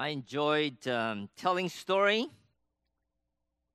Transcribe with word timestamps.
I 0.00 0.08
enjoyed 0.08 0.88
um, 0.88 1.28
telling 1.36 1.68
story. 1.68 2.26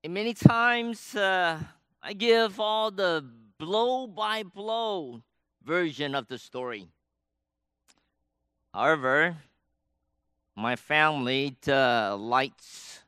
And 0.02 0.12
many 0.12 0.34
times 0.34 1.14
uh, 1.14 1.60
I 2.02 2.14
give 2.14 2.58
all 2.58 2.90
the 2.90 3.24
blow 3.58 4.08
by 4.08 4.42
blow 4.42 5.22
version 5.62 6.16
of 6.16 6.26
the 6.26 6.36
story. 6.36 6.88
However, 8.74 9.36
my 10.56 10.74
family 10.74 11.54
uh, 11.68 12.16
likes 12.16 13.04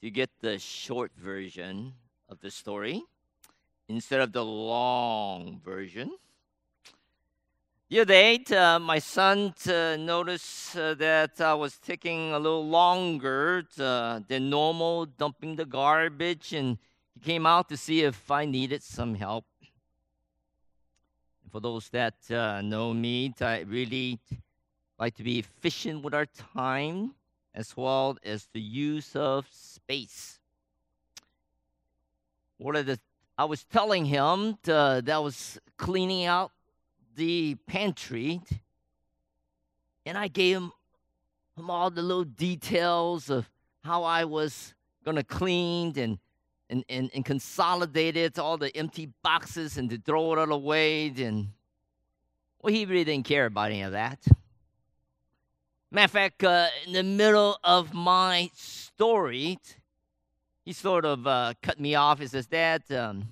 to 0.00 0.10
get 0.10 0.28
the 0.40 0.58
short 0.58 1.12
version 1.16 1.92
of 2.28 2.40
the 2.40 2.50
story 2.50 3.04
instead 3.88 4.20
of 4.20 4.32
the 4.32 4.44
long 4.44 5.60
version. 5.64 6.10
Other 7.92 8.06
day, 8.06 8.42
uh, 8.56 8.78
my 8.78 8.98
son 8.98 9.52
uh, 9.68 9.96
noticed 9.98 10.74
uh, 10.74 10.94
that 10.94 11.38
I 11.42 11.52
was 11.52 11.76
taking 11.76 12.32
a 12.32 12.38
little 12.38 12.66
longer 12.66 13.64
uh, 13.78 14.20
than 14.26 14.48
normal 14.48 15.04
dumping 15.04 15.56
the 15.56 15.66
garbage, 15.66 16.54
and 16.54 16.78
he 17.12 17.20
came 17.20 17.44
out 17.44 17.68
to 17.68 17.76
see 17.76 18.00
if 18.00 18.30
I 18.30 18.46
needed 18.46 18.82
some 18.82 19.14
help. 19.14 19.44
For 21.50 21.60
those 21.60 21.90
that 21.90 22.14
uh, 22.30 22.62
know 22.62 22.94
me, 22.94 23.34
I 23.42 23.60
really 23.60 24.18
like 24.98 25.14
to 25.16 25.22
be 25.22 25.38
efficient 25.38 26.02
with 26.02 26.14
our 26.14 26.26
time 26.54 27.14
as 27.54 27.76
well 27.76 28.16
as 28.24 28.48
the 28.54 28.60
use 28.62 29.14
of 29.14 29.46
space. 29.50 30.40
What 32.56 32.74
are 32.74 32.82
the 32.82 32.98
I 33.36 33.44
was 33.44 33.64
telling 33.64 34.06
him 34.06 34.56
to, 34.62 35.02
that 35.04 35.10
I 35.10 35.18
was 35.18 35.58
cleaning 35.76 36.24
out 36.24 36.52
the 37.16 37.56
pantry, 37.66 38.40
and 40.06 40.16
I 40.16 40.28
gave 40.28 40.56
him, 40.56 40.72
him 41.56 41.70
all 41.70 41.90
the 41.90 42.02
little 42.02 42.24
details 42.24 43.30
of 43.30 43.48
how 43.84 44.04
I 44.04 44.24
was 44.24 44.74
going 45.04 45.16
to 45.16 45.24
clean 45.24 45.98
and, 45.98 46.18
and, 46.70 46.84
and, 46.88 47.10
and 47.14 47.24
consolidate 47.24 48.16
it, 48.16 48.38
all 48.38 48.56
the 48.56 48.74
empty 48.76 49.10
boxes, 49.22 49.76
and 49.76 49.90
to 49.90 49.98
throw 49.98 50.32
it 50.32 50.38
all 50.38 50.52
away. 50.52 51.08
And, 51.08 51.48
well, 52.60 52.72
he 52.72 52.84
really 52.84 53.04
didn't 53.04 53.26
care 53.26 53.46
about 53.46 53.70
any 53.70 53.82
of 53.82 53.92
that. 53.92 54.24
Matter 55.90 56.04
of 56.04 56.10
fact, 56.10 56.44
uh, 56.44 56.68
in 56.86 56.94
the 56.94 57.02
middle 57.02 57.58
of 57.62 57.92
my 57.92 58.50
story, 58.54 59.58
he 60.64 60.72
sort 60.72 61.04
of 61.04 61.26
uh, 61.26 61.52
cut 61.60 61.78
me 61.78 61.94
off. 61.94 62.18
He 62.18 62.26
says, 62.28 62.46
"Dad, 62.46 62.82
um, 62.90 63.28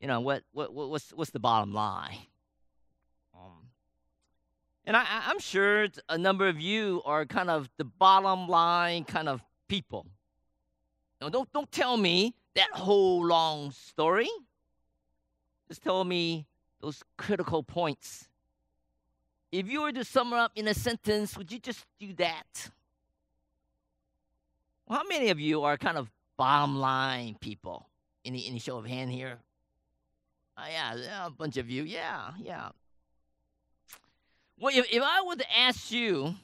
you 0.00 0.08
know 0.08 0.18
what, 0.18 0.42
what? 0.52 0.72
What's 0.72 1.10
what's 1.10 1.30
the 1.30 1.38
bottom 1.38 1.72
line?" 1.72 2.18
And 4.86 4.96
I, 4.96 5.04
I'm 5.26 5.40
sure 5.40 5.88
a 6.08 6.16
number 6.16 6.46
of 6.46 6.60
you 6.60 7.02
are 7.04 7.26
kind 7.26 7.50
of 7.50 7.68
the 7.76 7.84
bottom 7.84 8.48
line 8.48 9.04
kind 9.04 9.28
of 9.28 9.42
people. 9.68 10.06
Now, 11.20 11.28
don't 11.28 11.52
don't 11.52 11.70
tell 11.72 11.96
me 11.96 12.34
that 12.54 12.70
whole 12.72 13.24
long 13.24 13.72
story. 13.72 14.28
Just 15.68 15.82
tell 15.82 16.04
me 16.04 16.46
those 16.80 17.02
critical 17.16 17.64
points. 17.64 18.28
If 19.50 19.68
you 19.68 19.82
were 19.82 19.92
to 19.92 20.04
sum 20.04 20.32
up 20.32 20.52
in 20.54 20.68
a 20.68 20.74
sentence, 20.74 21.36
would 21.36 21.50
you 21.50 21.58
just 21.58 21.84
do 21.98 22.12
that? 22.14 22.70
Well, 24.86 25.00
how 25.00 25.08
many 25.08 25.30
of 25.30 25.40
you 25.40 25.62
are 25.62 25.76
kind 25.76 25.98
of 25.98 26.10
bottom 26.36 26.76
line 26.76 27.36
people? 27.40 27.88
Any 28.24 28.46
any 28.46 28.60
show 28.60 28.78
of 28.78 28.86
hand 28.86 29.10
here? 29.10 29.38
Uh, 30.56 30.66
yeah, 30.70 30.94
yeah, 30.94 31.26
a 31.26 31.30
bunch 31.30 31.56
of 31.56 31.68
you. 31.68 31.82
Yeah, 31.82 32.30
yeah. 32.38 32.68
Well, 34.58 34.74
if, 34.74 34.86
if 34.90 35.02
I 35.02 35.22
were 35.22 35.36
to 35.36 35.58
ask 35.58 35.90
you, 35.92 36.34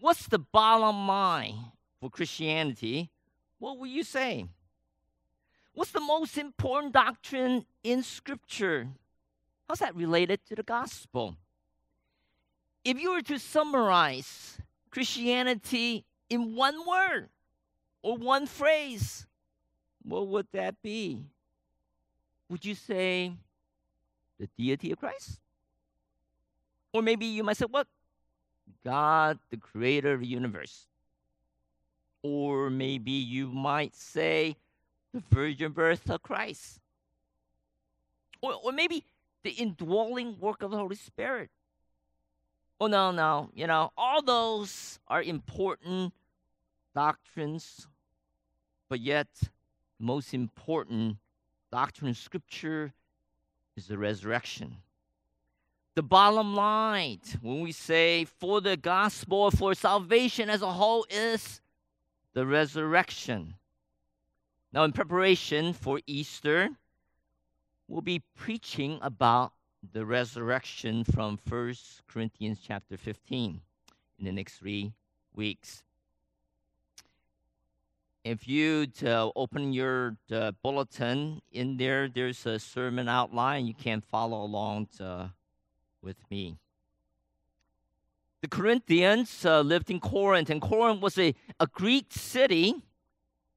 what's 0.00 0.26
the 0.26 0.38
bottom 0.38 1.06
line 1.06 1.56
for 2.00 2.10
Christianity? 2.10 3.10
What 3.58 3.78
would 3.78 3.90
you 3.90 4.02
say? 4.02 4.46
What's 5.74 5.90
the 5.90 6.00
most 6.00 6.38
important 6.38 6.94
doctrine 6.94 7.66
in 7.84 8.02
Scripture? 8.02 8.88
How's 9.68 9.80
that 9.80 9.94
related 9.94 10.40
to 10.46 10.54
the 10.54 10.62
gospel? 10.62 11.36
If 12.84 12.98
you 12.98 13.12
were 13.12 13.22
to 13.22 13.38
summarize 13.38 14.58
Christianity 14.90 16.04
in 16.30 16.54
one 16.54 16.86
word 16.86 17.28
or 18.02 18.16
one 18.16 18.46
phrase, 18.46 19.26
what 20.02 20.26
would 20.28 20.46
that 20.52 20.80
be? 20.82 21.26
Would 22.48 22.64
you 22.64 22.74
say 22.74 23.34
the 24.40 24.48
deity 24.56 24.92
of 24.92 24.98
Christ? 24.98 25.40
Or 26.92 27.02
maybe 27.02 27.26
you 27.26 27.44
might 27.44 27.56
say, 27.56 27.66
what? 27.66 27.86
God, 28.84 29.38
the 29.50 29.56
creator 29.56 30.12
of 30.12 30.20
the 30.20 30.26
universe. 30.26 30.86
Or 32.22 32.70
maybe 32.70 33.12
you 33.12 33.48
might 33.48 33.94
say 33.94 34.56
the 35.12 35.22
virgin 35.30 35.72
birth 35.72 36.10
of 36.10 36.22
Christ. 36.22 36.80
Or, 38.40 38.54
or 38.54 38.72
maybe 38.72 39.04
the 39.42 39.50
indwelling 39.50 40.38
work 40.38 40.62
of 40.62 40.70
the 40.70 40.76
Holy 40.76 40.96
Spirit. 40.96 41.50
Oh, 42.80 42.86
no, 42.86 43.10
no. 43.10 43.50
You 43.54 43.66
know, 43.66 43.92
all 43.96 44.22
those 44.22 44.98
are 45.08 45.22
important 45.22 46.12
doctrines, 46.94 47.86
but 48.88 49.00
yet, 49.00 49.28
the 49.40 50.04
most 50.04 50.32
important 50.32 51.16
doctrine 51.70 52.10
of 52.10 52.16
Scripture 52.16 52.92
is 53.76 53.86
the 53.86 53.98
resurrection. 53.98 54.76
The 55.98 56.02
bottom 56.04 56.54
line 56.54 57.18
when 57.42 57.60
we 57.60 57.72
say 57.72 58.24
for 58.24 58.60
the 58.60 58.76
gospel, 58.76 59.50
for 59.50 59.74
salvation 59.74 60.48
as 60.48 60.62
a 60.62 60.70
whole, 60.70 61.04
is 61.10 61.60
the 62.34 62.46
resurrection. 62.46 63.56
Now, 64.72 64.84
in 64.84 64.92
preparation 64.92 65.72
for 65.72 66.00
Easter, 66.06 66.68
we'll 67.88 68.02
be 68.02 68.22
preaching 68.36 69.00
about 69.02 69.54
the 69.92 70.06
resurrection 70.06 71.02
from 71.02 71.36
1 71.48 71.74
Corinthians 72.06 72.60
chapter 72.64 72.96
15 72.96 73.60
in 74.20 74.24
the 74.24 74.30
next 74.30 74.58
three 74.58 74.92
weeks. 75.34 75.82
If 78.22 78.46
you 78.46 78.86
uh, 79.04 79.30
open 79.34 79.72
your 79.72 80.16
uh, 80.30 80.52
bulletin 80.62 81.42
in 81.50 81.76
there, 81.76 82.08
there's 82.08 82.46
a 82.46 82.60
sermon 82.60 83.08
outline. 83.08 83.66
You 83.66 83.74
can 83.74 84.00
follow 84.00 84.44
along 84.44 84.90
to, 84.98 85.32
with 86.02 86.16
me. 86.30 86.56
The 88.40 88.48
Corinthians 88.48 89.44
uh, 89.44 89.60
lived 89.62 89.90
in 89.90 89.98
Corinth, 89.98 90.48
and 90.48 90.60
Corinth 90.60 91.00
was 91.00 91.18
a, 91.18 91.34
a 91.58 91.66
Greek 91.66 92.06
city, 92.10 92.74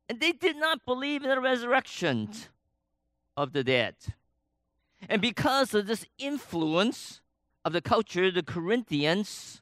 and 0.09 0.19
they 0.19 0.31
did 0.31 0.57
not 0.57 0.85
believe 0.85 1.23
in 1.23 1.29
the 1.29 1.39
resurrection 1.39 2.29
of 3.37 3.53
the 3.53 3.63
dead. 3.63 3.95
And 5.07 5.21
because 5.21 5.73
of 5.73 5.87
this 5.87 6.05
influence 6.17 7.21
of 7.63 7.73
the 7.73 7.81
culture, 7.81 8.31
the 8.31 8.43
Corinthians 8.43 9.61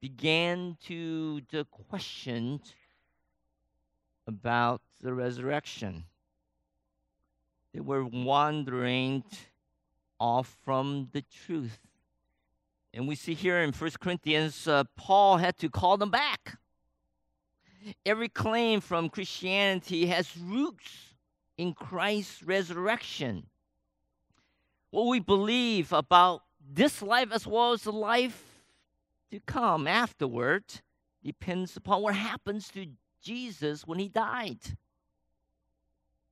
began 0.00 0.76
to, 0.84 1.40
to 1.42 1.64
question 1.64 2.60
about 4.26 4.80
the 5.00 5.14
resurrection. 5.14 6.04
They 7.72 7.80
were 7.80 8.04
wandering 8.04 9.24
off 10.22 10.56
from 10.64 11.08
the 11.12 11.24
truth. 11.44 11.80
And 12.94 13.08
we 13.08 13.16
see 13.16 13.34
here 13.34 13.58
in 13.58 13.72
First 13.72 13.98
Corinthians, 13.98 14.68
uh, 14.68 14.84
Paul 14.96 15.38
had 15.38 15.58
to 15.58 15.68
call 15.68 15.96
them 15.96 16.12
back. 16.12 16.58
Every 18.06 18.28
claim 18.28 18.80
from 18.80 19.08
Christianity 19.08 20.06
has 20.06 20.36
roots 20.36 21.16
in 21.58 21.74
Christ's 21.74 22.44
resurrection. 22.44 23.46
What 24.90 25.08
we 25.08 25.18
believe 25.18 25.92
about 25.92 26.42
this 26.72 27.02
life 27.02 27.32
as 27.32 27.44
well 27.44 27.72
as 27.72 27.82
the 27.82 27.92
life 27.92 28.44
to 29.32 29.40
come 29.40 29.88
afterward 29.88 30.62
depends 31.24 31.76
upon 31.76 32.00
what 32.00 32.14
happens 32.14 32.68
to 32.68 32.86
Jesus 33.20 33.84
when 33.84 33.98
he 33.98 34.08
died. 34.08 34.60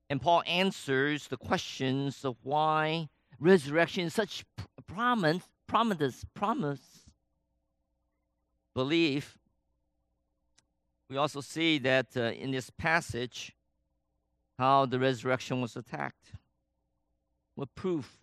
And 0.08 0.20
Paul 0.20 0.44
answers 0.46 1.26
the 1.26 1.36
questions 1.36 2.24
of 2.24 2.36
why 2.44 3.08
resurrection 3.40 4.04
is 4.04 4.14
such 4.14 4.44
promise, 4.86 5.42
promise, 5.66 6.24
promise, 6.34 6.80
belief. 8.74 9.38
We 11.08 11.16
also 11.16 11.40
see 11.40 11.78
that 11.78 12.16
uh, 12.16 12.20
in 12.20 12.52
this 12.52 12.70
passage 12.70 13.52
how 14.58 14.84
the 14.84 14.98
resurrection 14.98 15.62
was 15.62 15.74
attacked. 15.74 16.32
What 17.54 17.74
proof 17.74 18.18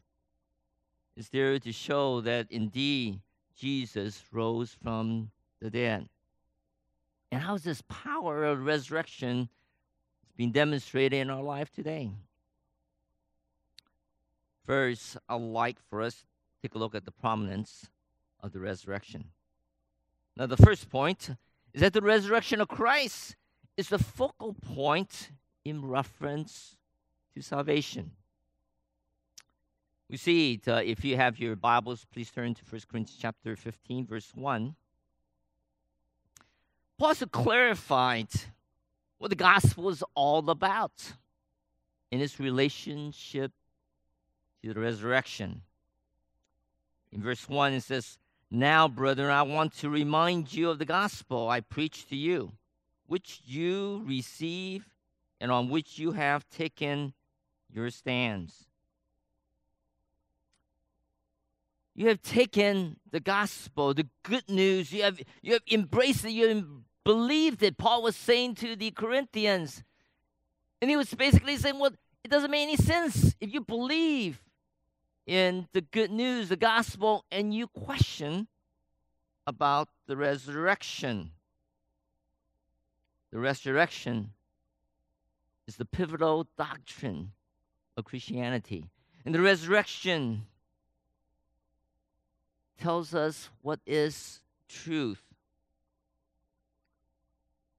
is 1.16 1.30
there 1.30 1.58
to 1.58 1.72
show 1.72 2.22
that 2.22 2.52
indeed 2.52 3.20
Jesus 3.56 4.22
rose 4.32 4.78
from 4.84 5.32
the 5.60 5.72
dead? 5.72 6.08
And 7.32 7.42
how's 7.42 7.64
this 7.64 7.82
power 7.90 8.46
of 8.46 8.66
resurrection 8.66 9.50
being 10.38 10.52
demonstrated 10.52 11.20
in 11.20 11.32
our 11.32 11.42
life 11.42 11.72
today? 11.74 12.12
First, 14.68 15.16
I'd 15.30 15.40
like 15.40 15.78
for 15.90 16.02
us 16.02 16.26
take 16.62 16.76
a 16.76 16.78
look 16.78 16.94
at 16.94 17.06
the 17.06 17.12
prominence 17.12 17.88
of 18.42 18.52
the 18.52 18.60
resurrection. 18.60 19.30
Now, 20.36 20.46
the 20.46 20.58
first 20.58 20.90
point 20.90 21.30
is 21.74 21.80
that 21.80 21.94
the 21.94 22.02
resurrection 22.02 22.60
of 22.60 22.68
Christ 22.68 23.38
is 23.78 23.88
the 23.88 23.98
focal 23.98 24.54
point 24.54 25.32
in 25.64 25.86
reference 25.86 26.76
to 27.34 27.42
salvation. 27.42 28.12
We 30.10 30.18
see 30.18 30.56
it, 30.56 30.68
uh, 30.68 30.82
if 30.84 31.06
you 31.06 31.16
have 31.16 31.40
your 31.40 31.56
Bibles, 31.56 32.06
please 32.12 32.30
turn 32.30 32.54
to 32.54 32.62
1 32.70 32.82
Corinthians 32.92 33.18
chapter 33.22 33.56
15, 33.56 34.06
verse 34.06 34.32
1. 34.36 34.76
Paul 36.98 37.08
also 37.08 37.26
clarified 37.26 38.28
what 39.18 39.30
the 39.30 39.36
gospel 39.36 39.88
is 39.88 40.04
all 40.14 40.50
about 40.50 41.14
in 42.12 42.20
its 42.20 42.38
relationship 42.38 43.54
to 44.64 44.74
the 44.74 44.80
resurrection. 44.80 45.62
In 47.12 47.22
verse 47.22 47.48
1, 47.48 47.74
it 47.74 47.84
says, 47.84 48.18
Now, 48.52 48.88
brethren, 48.88 49.32
I 49.32 49.44
want 49.44 49.74
to 49.78 49.90
remind 49.90 50.54
you 50.54 50.70
of 50.70 50.80
the 50.80 50.86
gospel 50.86 51.50
I 51.50 51.62
preached 51.62 52.10
to 52.10 52.16
you, 52.16 52.52
which 53.08 53.42
you 53.46 54.04
receive 54.06 54.90
and 55.40 55.52
on 55.52 55.70
which 55.70 56.00
you 56.00 56.12
have 56.12 56.50
taken 56.50 57.14
your 57.74 57.90
stands. 57.90 58.66
You 61.96 62.10
have 62.10 62.22
taken 62.22 62.98
the 63.10 63.20
gospel, 63.20 63.94
the 63.94 64.08
good 64.22 64.48
news. 64.48 64.92
You 64.92 65.04
have, 65.04 65.20
you 65.42 65.54
have 65.54 65.64
embraced 65.72 66.26
it. 66.26 66.32
You 66.32 66.48
have 66.50 66.66
believed 67.04 67.64
it. 67.64 67.78
Paul 67.78 68.04
was 68.04 68.16
saying 68.16 68.56
to 68.56 68.76
the 68.76 68.92
Corinthians. 68.92 69.84
And 70.80 70.92
he 70.92 70.96
was 70.96 71.12
basically 71.14 71.58
saying, 71.58 71.80
well, 71.80 71.94
it 72.24 72.30
doesn't 72.30 72.52
make 72.52 72.68
any 72.68 72.76
sense 72.76 73.36
if 73.40 73.52
you 73.52 73.62
believe 73.62 74.44
in 75.28 75.68
the 75.74 75.82
good 75.82 76.10
news, 76.10 76.50
the 76.50 76.56
gospel, 76.56 77.26
and 77.32 77.54
you 77.54 77.68
question 77.68 78.48
about 79.46 79.90
the 80.08 80.16
resurrection. 80.16 81.32
The 83.32 83.40
resurrection 83.40 84.32
is 85.68 85.76
the 85.76 85.86
pivotal 85.86 86.48
doctrine 86.58 87.34
of 87.98 88.06
Christianity. 88.06 88.86
And 89.26 89.36
the 89.36 89.42
resurrection 89.42 90.46
tells 92.80 93.14
us 93.14 93.50
what 93.62 93.82
is 93.86 94.40
truth. 94.70 95.22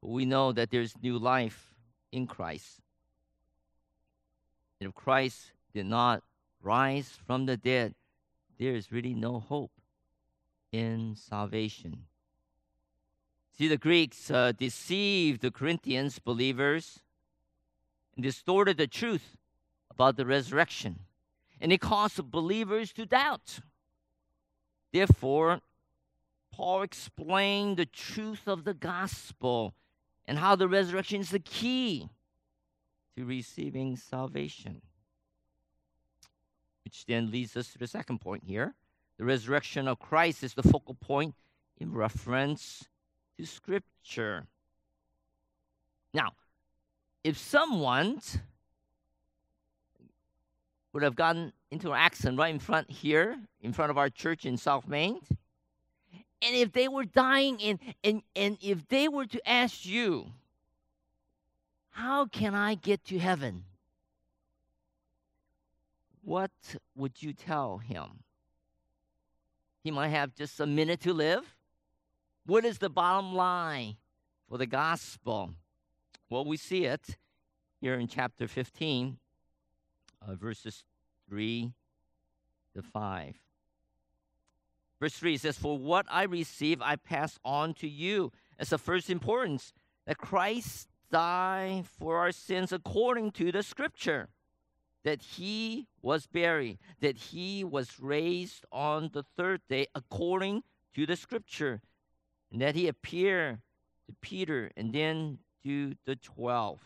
We 0.03 0.27
know 0.27 0.53
that 0.53 0.71
there's 0.71 0.95
new 1.03 1.19
life 1.19 1.75
in 2.13 2.27
Christ. 2.27 2.81
And 4.81 4.89
if 4.89 4.95
Christ 4.95 5.53
did 5.73 5.87
not 5.87 6.23
rise 6.69 7.19
from 7.27 7.47
the 7.47 7.57
dead, 7.57 7.95
there 8.59 8.75
is 8.75 8.93
really 8.93 9.15
no 9.15 9.41
hope 9.41 9.73
in 10.71 11.17
salvation. 11.17 12.05
See, 13.57 13.69
the 13.69 13.79
Greeks 13.79 14.31
uh, 14.31 14.53
deceived 14.53 15.41
the 15.41 15.51
Corinthians 15.51 16.19
believers 16.19 17.01
and 18.15 18.23
distorted 18.23 18.77
the 18.77 18.87
truth 18.87 19.39
about 19.91 20.17
the 20.19 20.27
resurrection, 20.27 21.01
and 21.59 21.73
it 21.73 21.81
caused 21.81 22.31
believers 22.31 22.93
to 22.93 23.07
doubt. 23.07 23.61
Therefore, 24.93 25.61
Paul 26.53 26.83
explained 26.83 27.79
the 27.79 27.87
truth 27.87 28.47
of 28.47 28.65
the 28.65 28.75
gospel 28.75 29.75
and 30.27 30.39
how 30.39 30.55
the 30.55 30.69
resurrection 30.69 31.23
is 31.23 31.31
the 31.31 31.39
key 31.39 32.11
to 33.17 33.25
receiving 33.25 33.97
salvation. 33.97 34.83
Which 36.89 37.05
then 37.05 37.31
leads 37.31 37.55
us 37.55 37.71
to 37.73 37.79
the 37.79 37.87
second 37.87 38.23
point 38.23 38.45
here. 38.47 38.73
The 39.19 39.25
resurrection 39.27 39.87
of 39.87 39.99
Christ 39.99 40.43
is 40.43 40.55
the 40.55 40.63
focal 40.63 40.95
point 40.95 41.35
in 41.77 41.93
reference 41.93 42.89
to 43.37 43.45
Scripture. 43.45 44.47
Now, 46.15 46.33
if 47.23 47.37
someone 47.37 48.23
would 50.95 51.03
have 51.03 51.15
gotten 51.15 51.53
into 51.71 51.93
an 51.93 51.99
accident 51.99 52.39
right 52.39 52.55
in 52.55 52.59
front 52.59 52.91
here, 52.91 53.39
in 53.61 53.75
front 53.75 53.91
of 53.91 53.99
our 53.99 54.09
church 54.09 54.47
in 54.47 54.57
South 54.57 54.89
Main, 54.89 55.21
and 56.41 56.57
if 56.57 56.73
they 56.73 56.89
were 56.89 57.05
dying 57.05 57.61
and, 57.63 57.79
and, 58.03 58.23
and 58.35 58.57
if 58.63 58.89
they 58.89 59.09
were 59.09 59.27
to 59.27 59.47
ask 59.47 59.85
you, 59.85 60.33
how 61.91 62.25
can 62.25 62.55
I 62.55 62.77
get 62.77 63.05
to 63.09 63.19
heaven? 63.19 63.65
What 66.29 66.51
would 66.95 67.23
you 67.23 67.33
tell 67.33 67.79
him? 67.79 68.23
He 69.83 69.91
might 69.91 70.09
have 70.09 70.35
just 70.35 70.61
a 70.61 70.67
minute 70.67 71.01
to 71.01 71.15
live. 71.15 71.57
What 72.45 72.67
is 72.67 72.79
the 72.79 72.91
bottom 72.91 73.35
line 73.35 73.97
for 74.47 74.59
the 74.59 74.67
gospel? 74.67 75.55
Well, 76.29 76.45
we 76.45 76.59
see 76.59 76.85
it 76.85 77.17
here 77.81 77.95
in 77.95 78.09
chapter 78.09 78.47
15, 78.47 79.17
uh, 80.21 80.35
verses 80.35 80.85
3 81.31 81.73
to 82.75 82.83
5. 82.83 83.35
Verse 85.01 85.15
3 85.15 85.37
says, 85.39 85.57
For 85.57 85.79
what 85.79 86.05
I 86.11 86.25
receive, 86.25 86.83
I 86.83 86.97
pass 86.97 87.39
on 87.43 87.73
to 87.75 87.89
you 87.89 88.33
as 88.59 88.71
of 88.71 88.83
first 88.83 89.09
importance, 89.09 89.73
that 90.07 90.19
Christ 90.19 90.89
died 91.11 91.87
for 91.87 92.19
our 92.19 92.33
sins 92.33 92.71
according 92.71 93.31
to 93.33 93.51
the 93.51 93.63
scripture 93.63 94.29
that 95.05 95.23
he 95.23 95.87
was 96.03 96.27
buried, 96.27 96.79
that 97.01 97.17
he 97.17 97.65
was 97.65 98.01
raised 98.01 98.65
on 98.73 99.11
the 99.13 99.23
third 99.37 99.61
day 99.69 99.87
according 99.95 100.63
to 100.95 101.07
the 101.07 101.17
scripture, 101.17 101.81
and 102.53 102.61
that 102.61 102.75
he 102.75 102.89
appeared 102.89 103.59
to 104.07 104.15
Peter 104.21 104.71
and 104.77 104.93
then 104.93 105.39
to 105.65 105.95
the 106.05 106.17
twelve. 106.17 106.81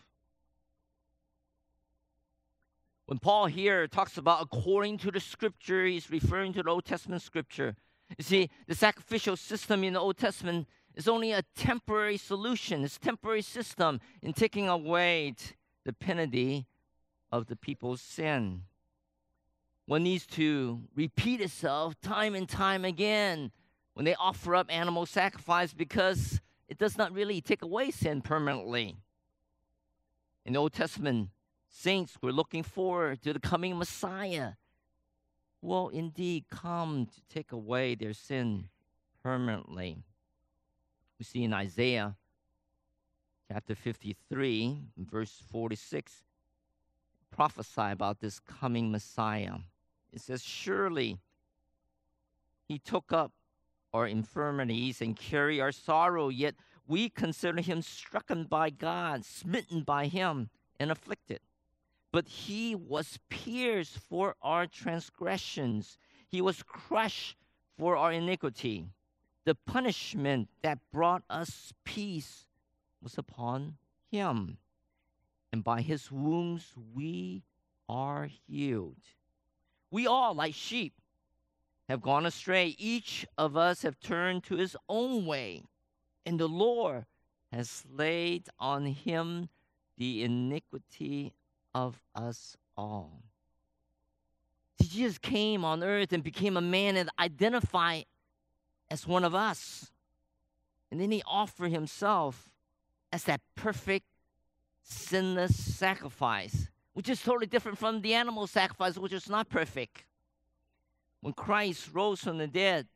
When 3.05 3.19
Paul 3.19 3.47
here 3.47 3.87
talks 3.87 4.17
about 4.17 4.41
according 4.41 4.97
to 4.99 5.11
the 5.11 5.19
scripture, 5.19 5.85
he's 5.85 6.09
referring 6.09 6.53
to 6.53 6.63
the 6.63 6.69
Old 6.69 6.85
Testament 6.85 7.21
scripture. 7.21 7.75
You 8.17 8.23
see, 8.23 8.49
the 8.67 8.75
sacrificial 8.75 9.35
system 9.35 9.83
in 9.83 9.93
the 9.93 9.99
Old 9.99 10.17
Testament 10.17 10.67
is 10.95 11.07
only 11.07 11.31
a 11.31 11.43
temporary 11.55 12.17
solution, 12.17 12.83
it's 12.83 12.97
a 12.97 12.99
temporary 12.99 13.41
system 13.41 13.99
in 14.21 14.33
taking 14.33 14.69
away 14.69 15.35
the 15.85 15.93
penalty 15.93 16.67
of 17.33 17.47
the 17.47 17.55
people's 17.55 17.99
sin. 17.99 18.61
One 19.87 20.03
needs 20.03 20.27
to 20.27 20.81
repeat 20.95 21.41
itself 21.41 21.99
time 21.99 22.35
and 22.35 22.47
time 22.47 22.85
again 22.85 23.51
when 23.95 24.05
they 24.05 24.13
offer 24.13 24.55
up 24.55 24.67
animal 24.71 25.07
sacrifice 25.07 25.73
because 25.73 26.39
it 26.67 26.77
does 26.77 26.95
not 26.95 27.11
really 27.11 27.41
take 27.41 27.63
away 27.63 27.89
sin 27.89 28.21
permanently. 28.21 28.97
In 30.45 30.53
the 30.53 30.59
Old 30.59 30.73
Testament, 30.73 31.29
saints 31.67 32.19
were 32.21 32.31
looking 32.31 32.61
forward 32.61 33.23
to 33.23 33.33
the 33.33 33.39
coming 33.39 33.79
Messiah 33.79 34.51
will 35.59 35.89
indeed 35.89 36.45
come 36.51 37.07
to 37.07 37.33
take 37.33 37.51
away 37.51 37.95
their 37.95 38.13
sin 38.13 38.69
permanently. 39.23 39.97
We 41.17 41.25
see 41.25 41.43
in 41.43 41.53
Isaiah 41.53 42.15
chapter 43.51 43.73
53, 43.73 44.81
verse 44.97 45.41
46 45.51 46.25
prophesy 47.35 47.91
about 47.91 48.19
this 48.19 48.39
coming 48.39 48.91
Messiah. 48.91 49.55
It 50.11 50.21
says, 50.21 50.43
Surely 50.43 51.17
he 52.67 52.77
took 52.77 53.11
up 53.11 53.31
our 53.93 54.07
infirmities 54.07 55.01
and 55.01 55.15
carried 55.15 55.59
our 55.59 55.71
sorrow, 55.71 56.29
yet 56.29 56.55
we 56.87 57.09
consider 57.09 57.61
him 57.61 57.81
stricken 57.81 58.45
by 58.45 58.69
God, 58.69 59.25
smitten 59.25 59.81
by 59.81 60.07
him, 60.07 60.49
and 60.79 60.91
afflicted. 60.91 61.39
But 62.11 62.27
he 62.27 62.75
was 62.75 63.19
pierced 63.29 63.97
for 63.97 64.35
our 64.41 64.67
transgressions, 64.67 65.97
he 66.27 66.41
was 66.41 66.63
crushed 66.63 67.37
for 67.77 67.95
our 67.95 68.11
iniquity. 68.11 68.85
The 69.45 69.55
punishment 69.55 70.49
that 70.61 70.79
brought 70.91 71.23
us 71.29 71.73
peace 71.83 72.45
was 73.01 73.17
upon 73.17 73.75
him 74.09 74.57
and 75.53 75.63
by 75.63 75.81
his 75.81 76.11
wounds 76.11 76.73
we 76.95 77.43
are 77.87 78.27
healed. 78.47 78.97
We 79.91 80.07
all, 80.07 80.33
like 80.33 80.55
sheep, 80.55 80.93
have 81.87 82.01
gone 82.01 82.25
astray. 82.25 82.75
Each 82.79 83.23
of 83.37 83.55
us 83.55 83.83
have 83.83 83.99
turned 83.99 84.43
to 84.45 84.55
his 84.55 84.75
own 84.89 85.27
way, 85.27 85.61
and 86.25 86.39
the 86.39 86.47
Lord 86.47 87.05
has 87.51 87.83
laid 87.87 88.49
on 88.59 88.87
him 88.87 89.47
the 89.95 90.23
iniquity 90.23 91.33
of 91.75 92.01
us 92.15 92.57
all. 92.75 93.21
Jesus 94.81 95.19
came 95.19 95.63
on 95.63 95.83
earth 95.83 96.13
and 96.13 96.23
became 96.23 96.57
a 96.57 96.61
man 96.61 96.97
and 96.97 97.11
identified 97.19 98.05
as 98.89 99.05
one 99.05 99.23
of 99.23 99.35
us. 99.35 99.91
And 100.89 100.99
then 100.99 101.11
he 101.11 101.21
offered 101.27 101.71
himself 101.71 102.49
as 103.11 103.25
that 103.25 103.41
perfect 103.55 104.07
sinless 104.83 105.55
sacrifice, 105.55 106.69
which 106.93 107.09
is 107.09 107.21
totally 107.21 107.47
different 107.47 107.77
from 107.77 108.01
the 108.01 108.13
animal 108.13 108.47
sacrifice, 108.47 108.97
which 108.97 109.13
is 109.13 109.29
not 109.29 109.49
perfect. 109.49 110.05
When 111.21 111.33
Christ 111.33 111.89
rose 111.93 112.21
from 112.21 112.37
the 112.37 112.47
dead, 112.47 112.87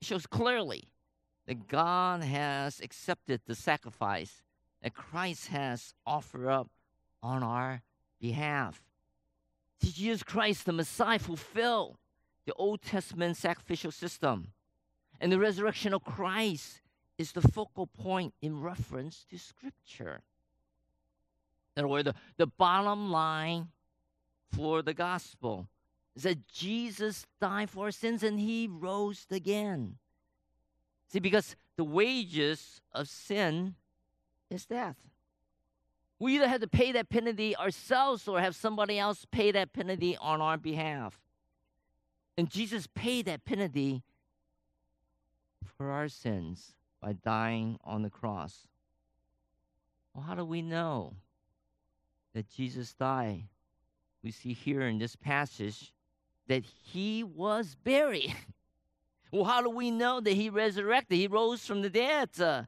it 0.00 0.06
shows 0.06 0.26
clearly 0.26 0.84
that 1.46 1.66
God 1.68 2.22
has 2.22 2.80
accepted 2.80 3.40
the 3.46 3.54
sacrifice 3.54 4.42
that 4.84 4.94
Christ 4.94 5.48
has 5.48 5.94
offered 6.06 6.46
up 6.46 6.68
on 7.22 7.42
our 7.42 7.80
behalf. 8.20 8.82
Jesus 9.82 10.22
Christ, 10.22 10.66
the 10.66 10.72
Messiah, 10.72 11.18
fulfilled 11.18 11.96
the 12.44 12.52
Old 12.52 12.82
Testament 12.82 13.38
sacrificial 13.38 13.90
system. 13.90 14.48
And 15.20 15.32
the 15.32 15.38
resurrection 15.38 15.94
of 15.94 16.04
Christ 16.04 16.82
is 17.18 17.32
the 17.32 17.40
focal 17.40 17.86
point 17.86 18.34
in 18.42 18.60
reference 18.60 19.24
to 19.30 19.38
Scripture. 19.38 20.20
In 21.76 21.80
other 21.80 21.88
words, 21.88 22.06
the, 22.06 22.14
the 22.36 22.46
bottom 22.46 23.10
line 23.10 23.68
for 24.52 24.82
the 24.82 24.94
gospel 24.94 25.68
is 26.16 26.22
that 26.24 26.46
Jesus 26.48 27.26
died 27.40 27.70
for 27.70 27.86
our 27.86 27.90
sins 27.90 28.22
and 28.22 28.38
he 28.38 28.68
rose 28.70 29.26
again. 29.30 29.96
See, 31.08 31.18
because 31.18 31.56
the 31.76 31.84
wages 31.84 32.80
of 32.92 33.08
sin 33.08 33.74
is 34.50 34.66
death. 34.66 34.96
We 36.18 36.36
either 36.36 36.48
have 36.48 36.60
to 36.60 36.68
pay 36.68 36.92
that 36.92 37.08
penalty 37.08 37.56
ourselves 37.56 38.28
or 38.28 38.40
have 38.40 38.54
somebody 38.54 38.98
else 38.98 39.26
pay 39.30 39.50
that 39.52 39.72
penalty 39.72 40.16
on 40.16 40.40
our 40.40 40.56
behalf. 40.56 41.20
And 42.38 42.48
Jesus 42.48 42.86
paid 42.94 43.26
that 43.26 43.44
penalty 43.44 44.02
for 45.76 45.90
our 45.90 46.08
sins 46.08 46.74
by 47.04 47.12
dying 47.12 47.78
on 47.84 48.00
the 48.00 48.08
cross. 48.08 48.66
Well, 50.14 50.24
how 50.24 50.34
do 50.34 50.42
we 50.42 50.62
know 50.62 51.12
that 52.32 52.48
Jesus 52.48 52.94
died? 52.94 53.44
We 54.22 54.30
see 54.30 54.54
here 54.54 54.80
in 54.80 54.96
this 54.96 55.14
passage 55.14 55.92
that 56.48 56.64
he 56.64 57.22
was 57.22 57.76
buried. 57.84 58.34
well, 59.30 59.44
how 59.44 59.60
do 59.60 59.68
we 59.68 59.90
know 59.90 60.18
that 60.20 60.32
he 60.32 60.48
resurrected? 60.48 61.18
He 61.18 61.26
rose 61.26 61.66
from 61.66 61.82
the 61.82 61.90
dead. 61.90 62.30
Uh, 62.40 62.62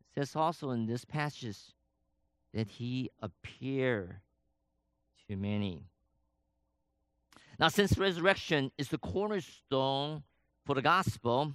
it 0.00 0.14
says 0.16 0.34
also 0.34 0.70
in 0.70 0.86
this 0.86 1.04
passage 1.04 1.58
that 2.52 2.66
he 2.66 3.08
appeared 3.22 4.16
to 5.28 5.36
many. 5.36 5.84
Now, 7.60 7.68
since 7.68 7.96
resurrection 7.96 8.72
is 8.78 8.88
the 8.88 8.98
cornerstone 8.98 10.24
for 10.66 10.74
the 10.74 10.82
gospel, 10.82 11.54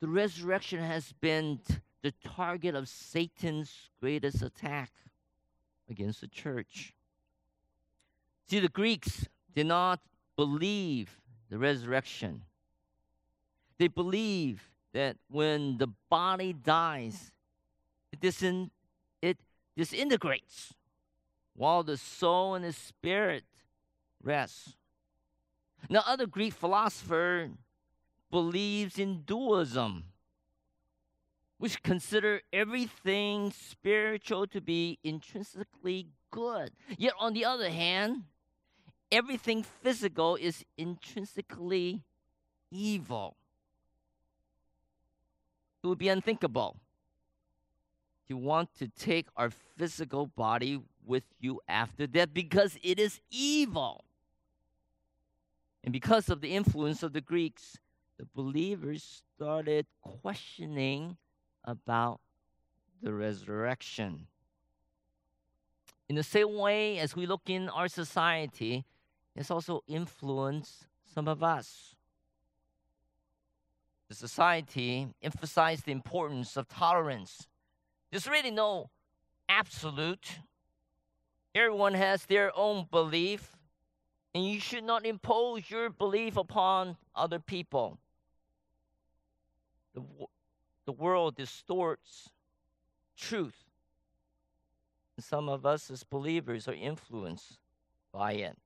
the 0.00 0.08
resurrection 0.08 0.80
has 0.80 1.12
been 1.20 1.60
the 2.02 2.12
target 2.24 2.74
of 2.74 2.88
Satan's 2.88 3.90
greatest 4.00 4.42
attack 4.42 4.90
against 5.88 6.20
the 6.20 6.28
church. 6.28 6.94
See, 8.48 8.60
the 8.60 8.68
Greeks 8.68 9.26
did 9.54 9.66
not 9.66 10.00
believe 10.36 11.20
the 11.50 11.58
resurrection. 11.58 12.42
They 13.78 13.88
believe 13.88 14.70
that 14.92 15.16
when 15.28 15.78
the 15.78 15.88
body 16.08 16.52
dies, 16.52 17.32
it, 18.12 18.20
disin- 18.20 18.70
it 19.20 19.38
disintegrates 19.76 20.74
while 21.54 21.82
the 21.82 21.96
soul 21.96 22.54
and 22.54 22.64
the 22.64 22.72
spirit 22.72 23.44
rest. 24.22 24.76
Now, 25.88 26.02
other 26.06 26.26
Greek 26.26 26.52
philosopher 26.52 27.50
believes 28.30 28.98
in 28.98 29.22
dualism, 29.22 30.04
which 31.58 31.82
consider 31.82 32.42
everything 32.52 33.52
spiritual 33.52 34.46
to 34.48 34.60
be 34.60 34.98
intrinsically 35.02 36.08
good. 36.30 36.70
Yet, 36.98 37.14
on 37.18 37.32
the 37.32 37.44
other 37.44 37.70
hand, 37.70 38.24
everything 39.10 39.62
physical 39.62 40.36
is 40.36 40.64
intrinsically 40.76 42.02
evil. 42.70 43.36
It 45.82 45.86
would 45.86 45.98
be 45.98 46.08
unthinkable 46.08 46.76
to 48.28 48.36
want 48.36 48.74
to 48.78 48.88
take 48.88 49.28
our 49.36 49.50
physical 49.50 50.26
body 50.26 50.80
with 51.04 51.22
you 51.38 51.60
after 51.68 52.06
death 52.06 52.30
because 52.32 52.76
it 52.82 52.98
is 52.98 53.20
evil. 53.30 54.04
And 55.84 55.92
because 55.92 56.28
of 56.28 56.40
the 56.40 56.52
influence 56.52 57.04
of 57.04 57.12
the 57.12 57.20
Greeks, 57.20 57.78
the 58.18 58.26
believers 58.34 59.22
started 59.36 59.86
questioning 60.00 61.16
about 61.64 62.20
the 63.02 63.12
resurrection. 63.12 64.26
In 66.08 66.16
the 66.16 66.22
same 66.22 66.56
way 66.56 66.98
as 66.98 67.16
we 67.16 67.26
look 67.26 67.42
in 67.46 67.68
our 67.68 67.88
society, 67.88 68.84
it's 69.34 69.50
also 69.50 69.82
influenced 69.86 70.86
some 71.04 71.28
of 71.28 71.42
us. 71.42 71.94
The 74.08 74.14
society 74.14 75.08
emphasized 75.20 75.84
the 75.84 75.92
importance 75.92 76.56
of 76.56 76.68
tolerance. 76.68 77.48
There's 78.10 78.28
really 78.28 78.52
no 78.52 78.90
absolute. 79.48 80.38
Everyone 81.54 81.94
has 81.94 82.24
their 82.26 82.56
own 82.56 82.86
belief, 82.90 83.56
and 84.34 84.44
you 84.44 84.60
should 84.60 84.84
not 84.84 85.04
impose 85.04 85.68
your 85.70 85.90
belief 85.90 86.36
upon 86.36 86.96
other 87.16 87.40
people. 87.40 87.98
The, 89.96 90.02
the 90.84 90.92
world 90.92 91.34
distorts 91.34 92.30
truth. 93.16 93.56
And 95.16 95.24
some 95.24 95.48
of 95.48 95.66
us 95.66 95.90
as 95.90 96.04
believers 96.04 96.68
are 96.68 96.74
influenced 96.74 97.58
by 98.12 98.32
it. 98.32 98.56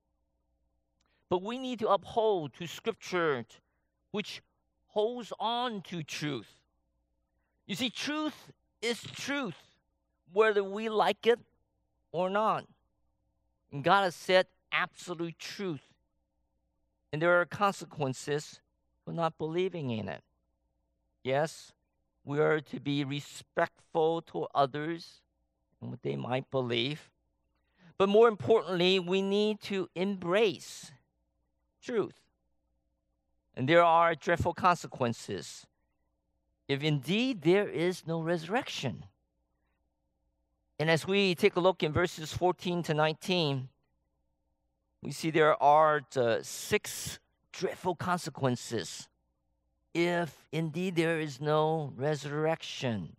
But 1.28 1.42
we 1.42 1.58
need 1.58 1.78
to 1.78 1.88
uphold 1.88 2.52
to 2.54 2.66
Scripture, 2.66 3.46
which 4.10 4.42
holds 4.88 5.32
on 5.38 5.82
to 5.82 6.02
truth. 6.02 6.56
You 7.66 7.76
see, 7.76 7.88
truth 7.88 8.50
is 8.82 9.00
truth, 9.00 9.54
whether 10.32 10.64
we 10.64 10.88
like 10.88 11.28
it 11.28 11.38
or 12.10 12.28
not. 12.28 12.64
And 13.70 13.84
God 13.84 14.02
has 14.02 14.16
said 14.16 14.46
absolute 14.72 15.38
truth. 15.38 15.82
And 17.12 17.22
there 17.22 17.40
are 17.40 17.44
consequences 17.44 18.60
for 19.04 19.12
not 19.12 19.38
believing 19.38 19.90
in 19.90 20.08
it. 20.08 20.22
Yes, 21.22 21.72
we 22.24 22.38
are 22.40 22.60
to 22.60 22.80
be 22.80 23.04
respectful 23.04 24.22
to 24.22 24.46
others 24.54 25.20
and 25.80 25.90
what 25.90 26.02
they 26.02 26.16
might 26.16 26.50
believe. 26.50 27.10
But 27.98 28.08
more 28.08 28.28
importantly, 28.28 28.98
we 28.98 29.20
need 29.20 29.60
to 29.62 29.88
embrace 29.94 30.92
truth. 31.82 32.18
And 33.54 33.68
there 33.68 33.84
are 33.84 34.14
dreadful 34.14 34.54
consequences 34.54 35.66
if 36.66 36.82
indeed 36.82 37.42
there 37.42 37.68
is 37.68 38.06
no 38.06 38.22
resurrection. 38.22 39.04
And 40.78 40.88
as 40.88 41.06
we 41.06 41.34
take 41.34 41.56
a 41.56 41.60
look 41.60 41.82
in 41.82 41.92
verses 41.92 42.32
14 42.32 42.84
to 42.84 42.94
19, 42.94 43.68
we 45.02 45.10
see 45.10 45.30
there 45.30 45.62
are 45.62 46.00
uh, 46.16 46.38
six 46.42 47.18
dreadful 47.52 47.96
consequences 47.96 49.09
if 49.94 50.46
indeed 50.52 50.96
there 50.96 51.20
is 51.20 51.40
no 51.40 51.92
resurrection. 51.96 53.14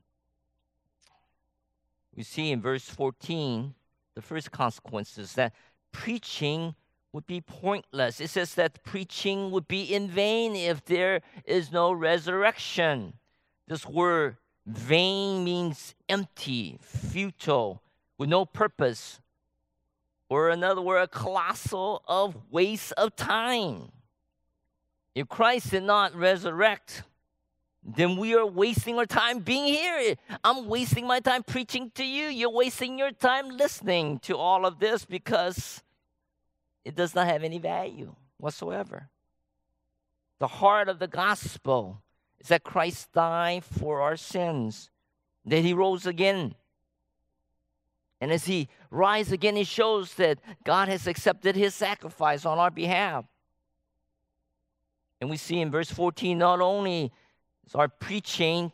We 2.15 2.23
see 2.23 2.51
in 2.51 2.61
verse 2.61 2.89
14 2.89 3.73
the 4.15 4.21
first 4.21 4.51
consequence 4.51 5.17
is 5.17 5.33
that 5.33 5.53
preaching 5.91 6.75
would 7.13 7.27
be 7.27 7.41
pointless. 7.41 8.21
It 8.21 8.29
says 8.29 8.55
that 8.55 8.83
preaching 8.83 9.51
would 9.51 9.67
be 9.67 9.83
in 9.83 10.07
vain 10.07 10.55
if 10.55 10.85
there 10.85 11.21
is 11.45 11.71
no 11.71 11.91
resurrection. 11.91 13.13
This 13.67 13.85
word 13.85 14.37
vain 14.65 15.43
means 15.43 15.95
empty, 16.07 16.77
futile, 16.81 17.81
with 18.17 18.29
no 18.29 18.45
purpose, 18.45 19.19
or 20.29 20.49
another 20.49 20.81
word, 20.81 21.01
a 21.01 21.07
colossal 21.07 22.03
of 22.07 22.35
waste 22.49 22.93
of 22.93 23.15
time. 23.15 23.91
If 25.13 25.27
Christ 25.27 25.71
did 25.71 25.83
not 25.83 26.15
resurrect, 26.15 27.03
then 27.83 28.17
we 28.17 28.35
are 28.35 28.45
wasting 28.45 28.97
our 28.97 29.05
time 29.05 29.39
being 29.39 29.73
here. 29.73 30.15
I'm 30.43 30.67
wasting 30.67 31.07
my 31.07 31.19
time 31.19 31.43
preaching 31.43 31.91
to 31.95 32.05
you. 32.05 32.27
You're 32.27 32.51
wasting 32.51 32.99
your 32.99 33.11
time 33.11 33.49
listening 33.49 34.19
to 34.19 34.37
all 34.37 34.65
of 34.65 34.79
this 34.79 35.03
because 35.03 35.81
it 36.85 36.95
does 36.95 37.15
not 37.15 37.27
have 37.27 37.43
any 37.43 37.57
value 37.57 38.15
whatsoever. 38.37 39.09
The 40.39 40.47
heart 40.47 40.89
of 40.89 40.99
the 40.99 41.07
gospel 41.07 42.01
is 42.39 42.47
that 42.47 42.63
Christ 42.63 43.11
died 43.11 43.63
for 43.63 44.01
our 44.01 44.15
sins, 44.15 44.89
that 45.45 45.61
he 45.61 45.73
rose 45.73 46.05
again. 46.05 46.55
And 48.19 48.31
as 48.31 48.45
he 48.45 48.69
rises 48.91 49.33
again, 49.33 49.57
it 49.57 49.67
shows 49.67 50.13
that 50.15 50.39
God 50.63 50.87
has 50.87 51.07
accepted 51.07 51.55
his 51.55 51.73
sacrifice 51.73 52.45
on 52.45 52.59
our 52.59 52.71
behalf. 52.71 53.25
And 55.21 55.29
we 55.29 55.37
see 55.37 55.61
in 55.61 55.69
verse 55.71 55.91
14 55.91 56.37
not 56.37 56.59
only 56.59 57.13
is 57.65 57.75
our 57.75 57.87
preaching 57.87 58.71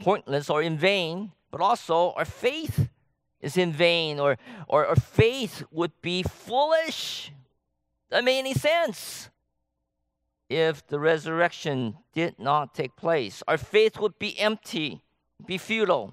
pointless 0.00 0.48
or 0.48 0.62
in 0.62 0.78
vain, 0.78 1.32
but 1.50 1.60
also 1.60 2.12
our 2.12 2.24
faith 2.24 2.88
is 3.40 3.56
in 3.56 3.70
vain 3.72 4.18
or, 4.18 4.38
or, 4.66 4.86
or 4.86 4.96
faith 4.96 5.62
would 5.70 5.92
be 6.00 6.22
foolish. 6.22 7.32
Doesn't 8.10 8.24
make 8.24 8.38
any 8.38 8.54
sense. 8.54 9.28
if 10.50 10.84
the 10.88 10.98
resurrection 10.98 11.96
did 12.12 12.36
not 12.38 12.74
take 12.74 12.96
place. 12.96 13.40
Our 13.46 13.56
faith 13.56 14.00
would 14.00 14.18
be 14.18 14.36
empty, 14.38 15.00
be 15.46 15.56
futile. 15.56 16.12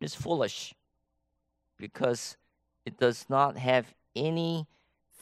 It's 0.00 0.14
foolish 0.14 0.72
because 1.76 2.36
it 2.86 2.96
does 2.98 3.26
not 3.28 3.56
have 3.56 3.92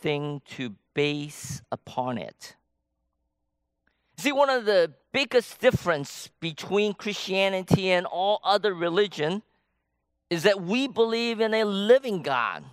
anything 0.00 0.40
to 0.56 0.74
base 0.94 1.62
upon 1.70 2.18
it. 2.18 2.56
See, 4.16 4.32
one 4.32 4.50
of 4.50 4.64
the 4.64 4.92
biggest 5.12 5.60
difference 5.60 6.28
between 6.40 6.94
Christianity 6.94 7.90
and 7.90 8.06
all 8.06 8.40
other 8.44 8.74
religion 8.74 9.42
is 10.28 10.42
that 10.42 10.60
we 10.60 10.88
believe 10.88 11.40
in 11.40 11.54
a 11.54 11.64
living 11.64 12.22
God 12.22 12.64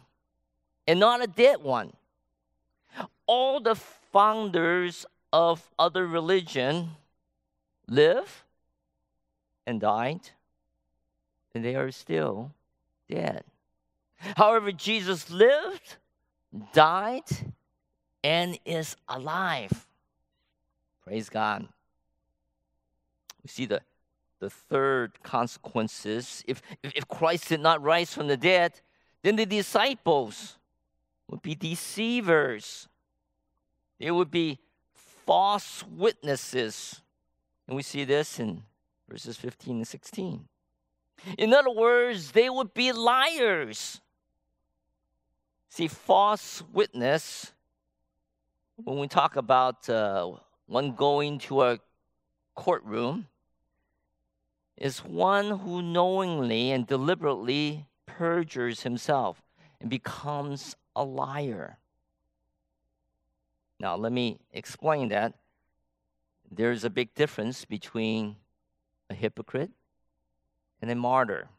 and 0.85 0.99
not 0.99 1.23
a 1.23 1.27
dead 1.27 1.61
one. 1.61 1.93
All 3.25 3.59
the 3.59 3.75
founders 3.75 5.05
of 5.31 5.69
other 5.77 6.05
religion 6.05 6.91
live 7.87 8.43
and 9.65 9.79
died, 9.81 10.31
and 11.53 11.63
they 11.63 11.75
are 11.75 11.91
still 11.91 12.51
dead. 13.09 13.43
However, 14.35 14.71
Jesus 14.71 15.29
lived, 15.29 15.97
died, 16.73 17.23
and 18.23 18.59
is 18.65 18.95
alive. 19.07 19.87
Praise 21.03 21.29
God. 21.29 21.67
We 23.43 23.49
see 23.49 23.65
the, 23.65 23.81
the 24.39 24.49
third 24.49 25.23
consequences. 25.23 26.43
If, 26.47 26.61
if 26.83 27.07
Christ 27.07 27.49
did 27.49 27.61
not 27.61 27.81
rise 27.81 28.13
from 28.13 28.27
the 28.27 28.37
dead, 28.37 28.81
then 29.23 29.35
the 29.35 29.45
disciples 29.45 30.57
would 31.29 31.41
be 31.41 31.55
deceivers. 31.55 32.87
They 33.99 34.11
would 34.11 34.31
be 34.31 34.59
false 35.25 35.83
witnesses. 35.87 37.01
And 37.67 37.75
we 37.75 37.83
see 37.83 38.03
this 38.03 38.39
in 38.39 38.63
verses 39.09 39.37
15 39.37 39.77
and 39.77 39.87
16. 39.87 40.47
In 41.37 41.53
other 41.53 41.71
words, 41.71 42.31
they 42.31 42.49
would 42.49 42.73
be 42.73 42.91
liars. 42.91 44.01
See, 45.69 45.87
false 45.87 46.63
witness, 46.73 47.51
when 48.83 48.97
we 48.99 49.07
talk 49.07 49.35
about 49.35 49.89
uh, 49.89 50.31
one 50.65 50.93
going 50.93 51.39
to 51.39 51.63
a 51.63 51.79
courtroom, 52.55 53.27
is 54.77 54.99
one 54.99 55.59
who 55.59 55.81
knowingly 55.81 56.71
and 56.71 56.85
deliberately 56.85 57.85
perjures 58.05 58.81
himself 58.81 59.41
and 59.81 59.89
becomes 59.89 60.75
a 60.95 61.03
liar. 61.03 61.77
Now, 63.79 63.95
let 63.95 64.11
me 64.11 64.39
explain 64.51 65.09
that. 65.09 65.33
There's 66.49 66.83
a 66.83 66.89
big 66.89 67.13
difference 67.13 67.65
between 67.65 68.37
a 69.09 69.13
hypocrite 69.13 69.71
and 70.81 70.89
a 70.89 70.95
martyr. 70.95 71.49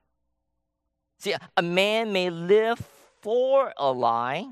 See, 1.19 1.35
a 1.57 1.63
man 1.63 2.13
may 2.13 2.31
live 2.31 2.81
for 3.29 3.75
a 3.77 3.93
lie, 3.93 4.49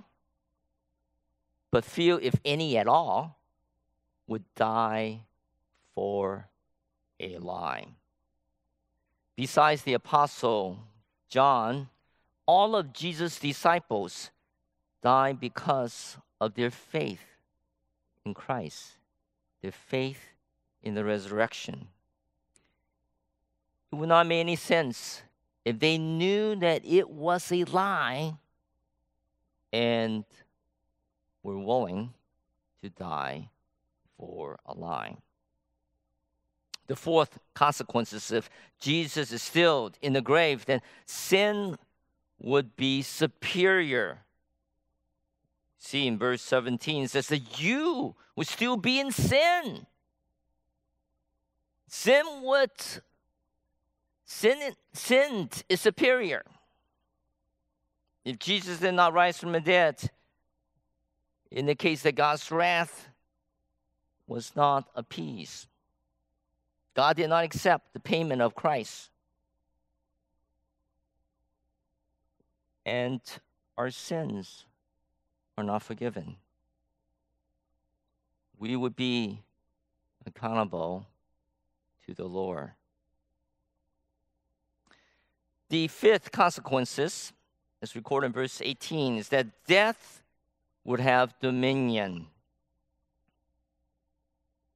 but 1.70 1.82
few, 1.82 2.18
if 2.20 2.34
any 2.44 2.76
at 2.76 2.86
all, 2.86 3.38
would 4.26 4.44
die 4.54 5.22
for 5.94 6.46
a 7.18 7.38
lie. 7.38 7.86
Besides 9.34 9.80
the 9.80 9.94
apostle 9.94 10.78
John, 11.30 11.88
all 12.44 12.76
of 12.76 12.92
Jesus' 12.92 13.38
disciples 13.38 14.30
died 15.02 15.40
because 15.40 16.18
of 16.38 16.52
their 16.52 16.70
faith 16.70 17.24
in 18.26 18.34
Christ, 18.34 18.98
their 19.62 19.72
faith 19.72 20.20
in 20.82 20.94
the 20.94 21.02
resurrection. 21.02 21.88
It 23.90 23.94
would 23.94 24.10
not 24.10 24.26
make 24.26 24.40
any 24.40 24.56
sense 24.56 25.22
if 25.64 25.78
they 25.78 25.96
knew 25.96 26.56
that 26.56 26.84
it 26.84 27.08
was 27.08 27.50
a 27.50 27.64
lie 27.64 28.34
and 29.76 30.24
were 31.42 31.58
willing 31.58 32.14
to 32.82 32.88
die 32.88 33.50
for 34.16 34.58
a 34.64 34.72
lie. 34.72 35.18
The 36.86 36.96
fourth 36.96 37.38
consequence 37.52 38.14
is 38.14 38.32
if 38.32 38.48
Jesus 38.80 39.32
is 39.32 39.42
still 39.42 39.92
in 40.00 40.14
the 40.14 40.22
grave, 40.22 40.64
then 40.64 40.80
sin 41.04 41.76
would 42.40 42.74
be 42.74 43.02
superior. 43.02 44.20
See 45.78 46.06
in 46.06 46.16
verse 46.16 46.40
17, 46.40 47.04
it 47.04 47.10
says 47.10 47.26
that 47.28 47.60
you 47.60 48.14
would 48.34 48.46
still 48.46 48.78
be 48.78 48.98
in 48.98 49.10
sin. 49.12 49.86
Sin 51.86 52.24
would 52.42 52.70
sin 54.24 54.74
sin 54.94 55.50
is 55.68 55.82
superior. 55.82 56.44
If 58.26 58.40
Jesus 58.40 58.80
did 58.80 58.94
not 58.94 59.12
rise 59.12 59.38
from 59.38 59.52
the 59.52 59.60
dead, 59.60 60.10
in 61.48 61.66
the 61.66 61.76
case 61.76 62.02
that 62.02 62.16
God's 62.16 62.50
wrath 62.50 63.06
was 64.26 64.56
not 64.56 64.88
appeased. 64.96 65.68
God 66.94 67.16
did 67.16 67.28
not 67.28 67.44
accept 67.44 67.92
the 67.92 68.00
payment 68.00 68.42
of 68.42 68.56
Christ. 68.56 69.10
And 72.84 73.20
our 73.78 73.92
sins 73.92 74.64
are 75.56 75.62
not 75.62 75.84
forgiven. 75.84 76.34
We 78.58 78.74
would 78.74 78.96
be 78.96 79.40
accountable 80.26 81.06
to 82.08 82.14
the 82.14 82.24
Lord. 82.24 82.72
The 85.68 85.86
fifth 85.86 86.32
consequences, 86.32 87.32
as 87.82 87.94
recorded 87.94 88.26
in 88.26 88.32
verse 88.32 88.60
18, 88.62 89.18
is 89.18 89.28
that 89.28 89.46
death 89.66 90.22
would 90.84 91.00
have 91.00 91.38
dominion. 91.40 92.26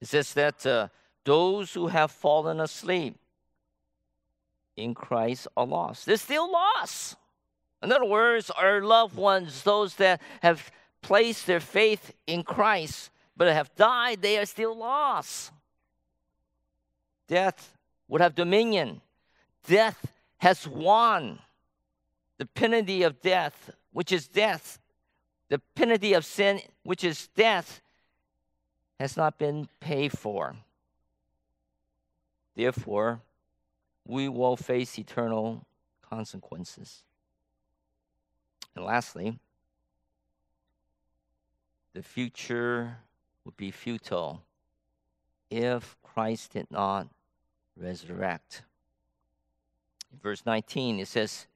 It 0.00 0.08
says 0.08 0.34
that 0.34 0.64
uh, 0.66 0.88
those 1.24 1.74
who 1.74 1.88
have 1.88 2.10
fallen 2.10 2.60
asleep 2.60 3.16
in 4.76 4.94
Christ 4.94 5.46
are 5.56 5.66
lost. 5.66 6.06
They're 6.06 6.16
still 6.16 6.50
lost. 6.50 7.16
In 7.82 7.92
other 7.92 8.04
words, 8.04 8.50
our 8.50 8.82
loved 8.82 9.16
ones, 9.16 9.62
those 9.62 9.94
that 9.96 10.20
have 10.42 10.70
placed 11.02 11.46
their 11.46 11.60
faith 11.60 12.12
in 12.26 12.42
Christ 12.42 13.10
but 13.36 13.48
have 13.48 13.74
died, 13.74 14.20
they 14.20 14.38
are 14.38 14.44
still 14.44 14.76
lost. 14.76 15.50
Death 17.26 17.76
would 18.08 18.20
have 18.20 18.34
dominion. 18.34 19.00
Death 19.66 20.06
has 20.38 20.66
won. 20.66 21.38
The 22.40 22.46
penalty 22.46 23.02
of 23.02 23.20
death, 23.20 23.68
which 23.92 24.10
is 24.12 24.26
death, 24.26 24.78
the 25.50 25.58
penalty 25.74 26.14
of 26.14 26.24
sin, 26.24 26.62
which 26.84 27.04
is 27.04 27.28
death, 27.36 27.82
has 28.98 29.14
not 29.14 29.36
been 29.36 29.68
paid 29.78 30.18
for. 30.18 30.56
Therefore, 32.56 33.20
we 34.08 34.26
will 34.30 34.56
face 34.56 34.98
eternal 34.98 35.66
consequences. 36.00 37.02
And 38.74 38.86
lastly, 38.86 39.38
the 41.92 42.02
future 42.02 42.96
would 43.44 43.58
be 43.58 43.70
futile 43.70 44.40
if 45.50 45.94
Christ 46.02 46.54
did 46.54 46.70
not 46.70 47.06
resurrect. 47.76 48.62
In 50.10 50.18
verse 50.20 50.46
19, 50.46 51.00
it 51.00 51.06
says, 51.06 51.46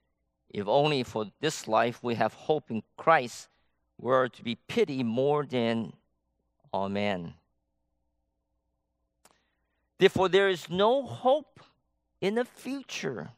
If 0.50 0.68
only 0.68 1.02
for 1.02 1.26
this 1.40 1.66
life 1.66 2.02
we 2.02 2.14
have 2.14 2.35
hope 2.35 2.70
in 2.70 2.83
Christ, 2.96 3.48
we 3.98 4.12
are 4.12 4.28
to 4.28 4.42
be 4.42 4.57
pitied 4.68 5.07
more 5.07 5.44
than 5.44 5.92
all 6.72 6.88
men. 6.88 7.35
Therefore, 9.98 10.28
there 10.28 10.48
is 10.48 10.68
no 10.68 11.02
hope 11.02 11.61
in 12.20 12.35
the 12.35 12.44
future. 12.44 13.30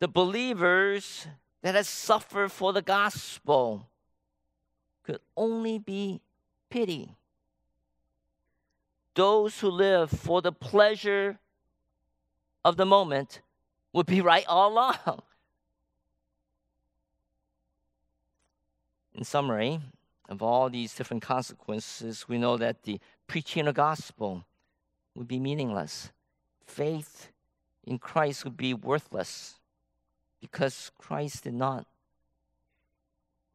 The 0.00 0.08
believers 0.08 1.26
that 1.62 1.74
has 1.74 1.88
suffered 1.88 2.52
for 2.52 2.72
the 2.72 2.82
gospel 2.82 3.88
could 5.02 5.20
only 5.36 5.78
be 5.78 6.20
pity. 6.70 7.16
Those 9.14 9.60
who 9.60 9.70
live 9.70 10.10
for 10.10 10.42
the 10.42 10.52
pleasure 10.52 11.38
of 12.64 12.76
the 12.76 12.86
moment 12.86 13.40
would 13.92 14.06
be 14.06 14.20
right 14.20 14.44
all 14.48 14.72
along. 14.72 15.22
In 19.14 19.24
summary 19.24 19.80
of 20.28 20.42
all 20.42 20.68
these 20.68 20.94
different 20.94 21.22
consequences, 21.22 22.26
we 22.28 22.38
know 22.38 22.56
that 22.56 22.82
the 22.82 22.98
preaching 23.26 23.60
of 23.60 23.66
the 23.66 23.72
gospel 23.72 24.44
would 25.14 25.28
be 25.28 25.38
meaningless. 25.38 26.10
Faith 26.66 27.28
in 27.84 27.98
Christ 27.98 28.44
would 28.44 28.56
be 28.56 28.74
worthless 28.74 29.54
because 30.40 30.90
Christ 30.98 31.44
did 31.44 31.54
not 31.54 31.86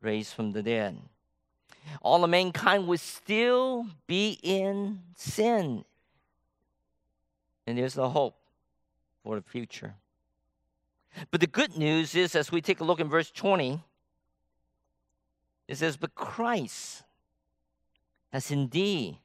raise 0.02 0.32
from 0.32 0.52
the 0.52 0.64
dead. 0.64 0.98
all 2.02 2.24
of 2.24 2.30
mankind 2.30 2.88
would 2.88 3.00
still 3.00 3.86
be 4.08 4.40
in 4.44 5.02
sin. 5.16 5.84
And 7.66 7.78
there's 7.78 7.98
no 7.98 8.10
hope 8.10 8.36
for 9.24 9.36
the 9.36 9.42
future. 9.42 9.96
But 11.32 11.42
the 11.42 11.48
good 11.48 11.78
news 11.78 12.16
is, 12.16 12.36
as 12.36 12.52
we 12.52 12.62
take 12.62 12.80
a 12.80 12.84
look 12.84 13.00
in 13.00 13.10
verse 13.10 13.32
20, 13.32 13.84
it 15.70 15.78
says, 15.78 15.98
But 15.98 16.16
Christ 16.16 17.04
has 18.34 18.50
indeed 18.50 19.20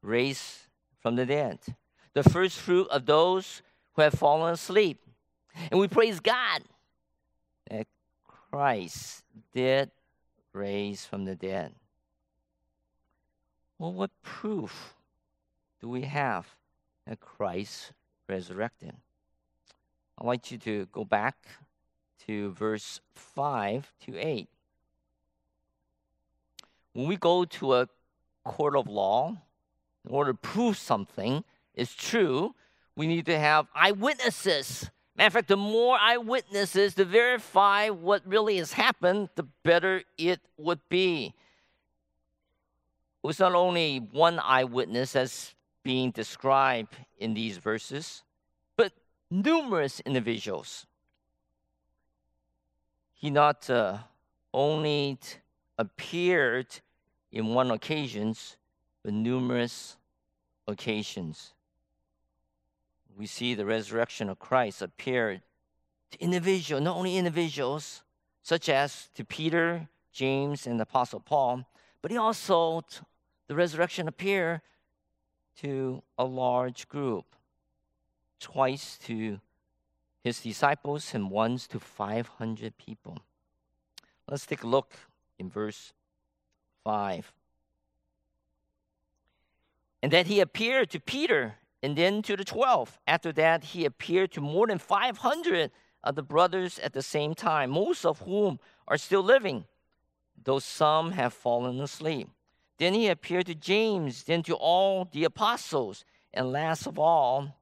raised 0.00 0.68
from 1.00 1.16
the 1.16 1.26
dead, 1.26 1.58
the 2.14 2.22
first 2.22 2.60
fruit 2.60 2.86
of 2.90 3.06
those 3.06 3.60
who 3.94 4.02
have 4.02 4.14
fallen 4.14 4.54
asleep. 4.54 5.02
And 5.70 5.80
we 5.80 5.88
praise 5.88 6.20
God 6.20 6.62
that 7.68 7.88
Christ 8.24 9.24
did 9.52 9.90
raise 10.52 11.04
from 11.04 11.24
the 11.24 11.34
dead. 11.34 11.72
Well, 13.80 13.92
what 13.92 14.10
proof 14.22 14.94
do 15.80 15.88
we 15.88 16.02
have 16.02 16.46
that 17.04 17.18
Christ 17.18 17.92
resurrected? 18.28 18.92
I'd 20.18 20.26
like 20.26 20.52
you 20.52 20.58
to 20.58 20.86
go 20.92 21.04
back 21.04 21.36
to 22.26 22.52
verse 22.52 23.00
5 23.16 23.92
to 24.06 24.16
8. 24.16 24.48
When 26.96 27.08
we 27.08 27.18
go 27.18 27.44
to 27.44 27.74
a 27.74 27.88
court 28.42 28.74
of 28.74 28.88
law, 28.88 29.36
in 30.06 30.10
order 30.10 30.32
to 30.32 30.38
prove 30.38 30.78
something 30.78 31.44
is 31.74 31.94
true, 31.94 32.54
we 32.96 33.06
need 33.06 33.26
to 33.26 33.38
have 33.38 33.66
eyewitnesses. 33.74 34.90
Matter 35.14 35.26
of 35.26 35.32
fact, 35.34 35.48
the 35.48 35.58
more 35.58 35.98
eyewitnesses 36.00 36.94
to 36.94 37.04
verify 37.04 37.90
what 37.90 38.22
really 38.26 38.56
has 38.56 38.72
happened, 38.72 39.28
the 39.34 39.42
better 39.62 40.04
it 40.16 40.40
would 40.56 40.80
be. 40.88 41.34
It 43.22 43.26
was 43.26 43.40
not 43.40 43.52
only 43.52 43.98
one 43.98 44.38
eyewitness 44.38 45.14
as 45.14 45.54
being 45.82 46.12
described 46.12 46.96
in 47.18 47.34
these 47.34 47.58
verses, 47.58 48.22
but 48.74 48.92
numerous 49.30 50.00
individuals. 50.00 50.86
He 53.12 53.28
not 53.28 53.68
uh, 53.68 53.98
only 54.54 55.18
appeared 55.78 56.80
in 57.36 57.48
one 57.48 57.70
occasions, 57.70 58.56
but 59.02 59.12
numerous 59.12 59.98
occasions. 60.66 61.52
We 63.14 63.26
see 63.26 63.54
the 63.54 63.66
resurrection 63.66 64.30
of 64.30 64.38
Christ 64.38 64.80
appear 64.80 65.42
to 66.12 66.22
individuals, 66.22 66.82
not 66.82 66.96
only 66.96 67.18
individuals, 67.18 68.02
such 68.42 68.70
as 68.70 69.10
to 69.14 69.22
Peter, 69.22 69.86
James, 70.12 70.66
and 70.66 70.80
the 70.80 70.84
Apostle 70.84 71.20
Paul, 71.20 71.66
but 72.00 72.10
he 72.10 72.16
also 72.16 72.82
the 73.48 73.54
resurrection 73.54 74.08
appear 74.08 74.62
to 75.60 76.02
a 76.16 76.24
large 76.24 76.88
group, 76.88 77.36
twice 78.40 78.96
to 79.04 79.40
his 80.24 80.40
disciples 80.40 81.12
and 81.12 81.30
once 81.30 81.66
to 81.66 81.80
500 81.80 82.78
people. 82.78 83.18
Let's 84.26 84.46
take 84.46 84.62
a 84.62 84.66
look 84.66 84.94
in 85.38 85.50
verse 85.50 85.92
5. 86.86 87.32
And 90.04 90.12
that 90.12 90.28
he 90.28 90.38
appeared 90.38 90.88
to 90.90 91.00
Peter 91.00 91.56
and 91.82 91.96
then 91.98 92.22
to 92.22 92.36
the 92.36 92.44
12. 92.44 93.00
After 93.08 93.32
that, 93.32 93.64
he 93.64 93.84
appeared 93.84 94.30
to 94.32 94.40
more 94.40 94.68
than 94.68 94.78
500 94.78 95.72
of 96.04 96.14
the 96.14 96.22
brothers 96.22 96.78
at 96.78 96.92
the 96.92 97.02
same 97.02 97.34
time, 97.34 97.70
most 97.70 98.06
of 98.06 98.20
whom 98.20 98.60
are 98.86 98.98
still 98.98 99.24
living, 99.24 99.64
though 100.40 100.60
some 100.60 101.10
have 101.10 101.34
fallen 101.34 101.80
asleep. 101.80 102.28
Then 102.78 102.94
he 102.94 103.08
appeared 103.08 103.46
to 103.46 103.56
James, 103.56 104.22
then 104.22 104.44
to 104.44 104.54
all 104.54 105.08
the 105.10 105.24
apostles, 105.24 106.04
and 106.32 106.52
last 106.52 106.86
of 106.86 107.00
all, 107.00 107.56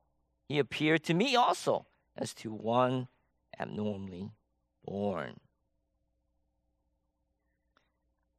he 0.48 0.58
appeared 0.58 1.02
to 1.04 1.14
me 1.14 1.34
also 1.34 1.86
as 2.14 2.34
to 2.34 2.52
one 2.52 3.08
abnormally 3.58 4.32
born. 4.84 5.40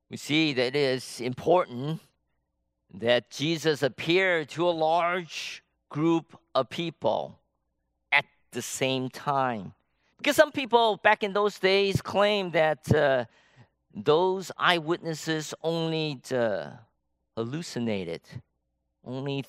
We 0.10 0.18
see 0.18 0.54
that 0.54 0.68
it 0.68 0.76
is 0.76 1.20
important 1.22 2.00
that 2.94 3.30
Jesus 3.30 3.82
appeared 3.84 4.50
to 4.50 4.68
a 4.68 4.72
large 4.72 5.64
group 5.90 6.38
of 6.54 6.70
people 6.70 7.40
at 8.12 8.26
the 8.52 8.62
same 8.62 9.10
time. 9.10 9.74
Because 10.18 10.36
some 10.36 10.52
people 10.52 10.98
back 10.98 11.24
in 11.24 11.34
those 11.34 11.60
days 11.60 12.02
claimed 12.02 12.54
that 12.54 12.94
uh, 12.94 13.26
those 13.94 14.52
eyewitnesses 14.58 15.54
only 15.64 16.22
uh, 16.32 16.70
hallucinated, 17.36 18.22
only 19.04 19.46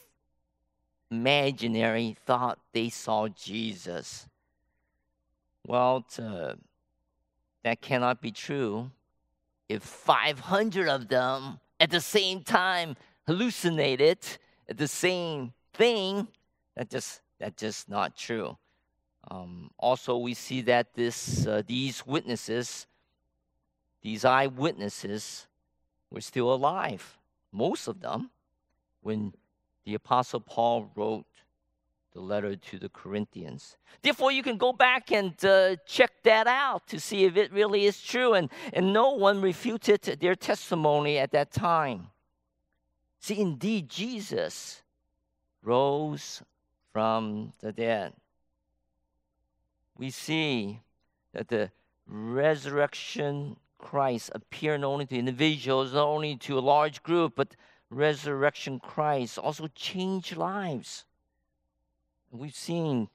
imaginary 1.10 2.16
thought 2.26 2.58
they 2.72 2.88
saw 2.88 3.28
Jesus. 3.28 4.26
Well, 5.66 6.04
uh, 6.18 6.54
that 7.62 7.80
cannot 7.80 8.20
be 8.20 8.32
true. 8.32 8.90
If 9.68 9.82
500 9.82 10.88
of 10.88 11.08
them 11.08 11.60
at 11.80 11.90
the 11.90 12.00
same 12.00 12.42
time 12.42 12.96
hallucinated 13.26 14.18
the 14.68 14.88
same 14.88 15.52
thing, 15.74 16.28
that 16.76 16.90
just 16.90 17.20
that's 17.38 17.60
just 17.60 17.88
not 17.88 18.16
true. 18.16 18.56
Um, 19.28 19.70
also, 19.78 20.16
we 20.18 20.34
see 20.34 20.62
that 20.62 20.94
this 20.94 21.46
uh, 21.46 21.62
these 21.66 22.06
witnesses, 22.06 22.86
these 24.02 24.24
eyewitnesses, 24.24 25.46
were 26.10 26.20
still 26.20 26.52
alive. 26.52 27.18
Most 27.52 27.88
of 27.88 28.00
them, 28.00 28.30
when 29.02 29.32
the 29.84 29.94
Apostle 29.94 30.40
Paul 30.40 30.90
wrote 30.94 31.26
the 32.16 32.22
letter 32.22 32.56
to 32.56 32.78
the 32.78 32.88
Corinthians. 32.88 33.76
Therefore, 34.00 34.32
you 34.32 34.42
can 34.42 34.56
go 34.56 34.72
back 34.72 35.12
and 35.12 35.32
uh, 35.44 35.76
check 35.84 36.12
that 36.22 36.46
out 36.46 36.86
to 36.88 36.98
see 36.98 37.24
if 37.24 37.36
it 37.36 37.52
really 37.52 37.84
is 37.84 38.00
true. 38.02 38.32
And, 38.32 38.48
and 38.72 38.94
no 38.94 39.10
one 39.10 39.42
refuted 39.42 40.00
their 40.00 40.34
testimony 40.34 41.18
at 41.18 41.32
that 41.32 41.52
time. 41.52 42.06
See, 43.20 43.38
indeed, 43.38 43.90
Jesus 43.90 44.82
rose 45.62 46.42
from 46.94 47.52
the 47.60 47.72
dead. 47.72 48.14
We 49.98 50.08
see 50.08 50.80
that 51.34 51.48
the 51.48 51.70
resurrection 52.06 53.56
Christ 53.76 54.30
appeared 54.34 54.80
not 54.80 54.88
only 54.88 55.06
to 55.06 55.18
individuals, 55.18 55.92
not 55.92 56.06
only 56.06 56.36
to 56.36 56.58
a 56.58 56.60
large 56.60 57.02
group, 57.02 57.34
but 57.36 57.56
resurrection 57.90 58.80
Christ 58.80 59.38
also 59.38 59.68
changed 59.74 60.34
lives. 60.34 61.04
We've 62.38 62.54
seen, 62.54 63.08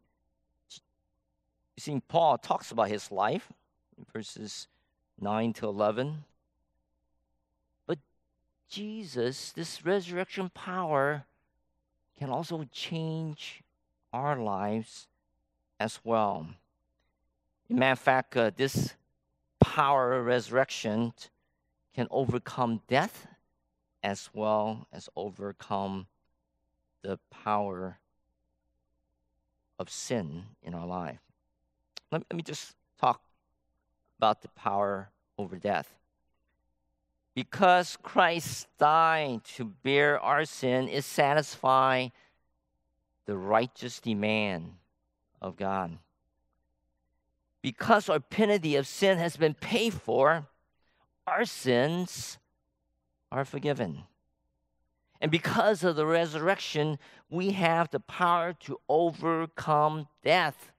we've 1.76 1.84
seen 1.84 2.02
Paul 2.08 2.38
talks 2.38 2.72
about 2.72 2.90
his 2.90 3.12
life 3.12 3.52
in 3.98 4.06
verses 4.12 4.68
9 5.20 5.54
to 5.54 5.68
11. 5.68 6.24
But 7.86 8.00
Jesus, 8.70 9.52
this 9.52 9.86
resurrection 9.86 10.50
power, 10.50 11.26
can 12.18 12.30
also 12.30 12.66
change 12.72 13.64
our 14.12 14.38
lives 14.38 15.08
as 15.80 16.00
well. 16.04 16.48
In 17.70 17.80
matter 17.80 17.94
of 17.94 18.00
fact, 18.00 18.36
uh, 18.36 18.52
this 18.56 18.96
power 19.60 20.14
of 20.14 20.26
resurrection 20.26 21.14
can 21.94 22.08
overcome 22.10 22.82
death 22.88 23.28
as 24.04 24.30
well 24.34 24.88
as 24.92 25.10
overcome 25.16 26.08
the 27.04 27.20
power 27.30 27.98
of 29.82 29.90
sin 29.90 30.44
in 30.64 30.74
our 30.74 30.86
life. 30.86 31.20
Let, 32.12 32.24
let 32.30 32.38
me 32.38 32.44
just 32.44 32.76
talk 33.00 33.22
about 34.18 34.42
the 34.42 34.48
power 34.50 35.10
over 35.38 35.58
death 35.58 35.98
because 37.34 37.98
Christ 38.02 38.68
died 38.78 39.44
to 39.56 39.66
bear 39.66 40.20
our 40.20 40.46
sin, 40.46 40.88
is 40.88 41.06
satisfy 41.06 42.10
the 43.26 43.38
righteous 43.38 44.00
demand 44.00 44.74
of 45.42 45.56
God. 45.56 45.98
Because 47.62 48.10
our 48.10 48.20
penalty 48.20 48.76
of 48.76 48.88
sin 48.88 49.18
has 49.18 49.38
been 49.38 49.54
paid 49.54 49.94
for, 49.94 50.48
our 51.26 51.46
sins 51.46 52.38
are 53.32 53.46
forgiven. 53.46 54.04
And 55.22 55.30
because 55.30 55.84
of 55.84 55.96
the 55.96 56.06
resurrection, 56.06 56.98
we 57.30 57.52
have 57.52 57.92
the 57.92 58.00
power 58.00 58.54
to 58.62 58.80
overcome 58.90 60.08
death. 60.24 60.72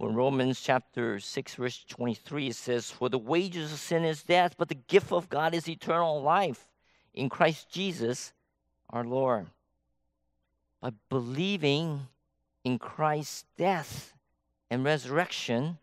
In 0.00 0.14
Romans 0.14 0.60
chapter 0.60 1.20
6, 1.20 1.54
verse 1.54 1.84
23, 1.88 2.48
it 2.48 2.56
says, 2.56 2.90
For 2.90 3.08
the 3.08 3.18
wages 3.18 3.72
of 3.72 3.78
sin 3.78 4.04
is 4.04 4.22
death, 4.22 4.54
but 4.56 4.68
the 4.68 4.74
gift 4.74 5.12
of 5.12 5.28
God 5.28 5.54
is 5.54 5.68
eternal 5.68 6.22
life 6.22 6.66
in 7.12 7.28
Christ 7.28 7.70
Jesus 7.70 8.32
our 8.90 9.04
Lord. 9.04 9.46
By 10.80 10.92
believing 11.10 12.08
in 12.64 12.78
Christ's 12.78 13.44
death 13.56 14.14
and 14.70 14.84
resurrection, 14.84 15.78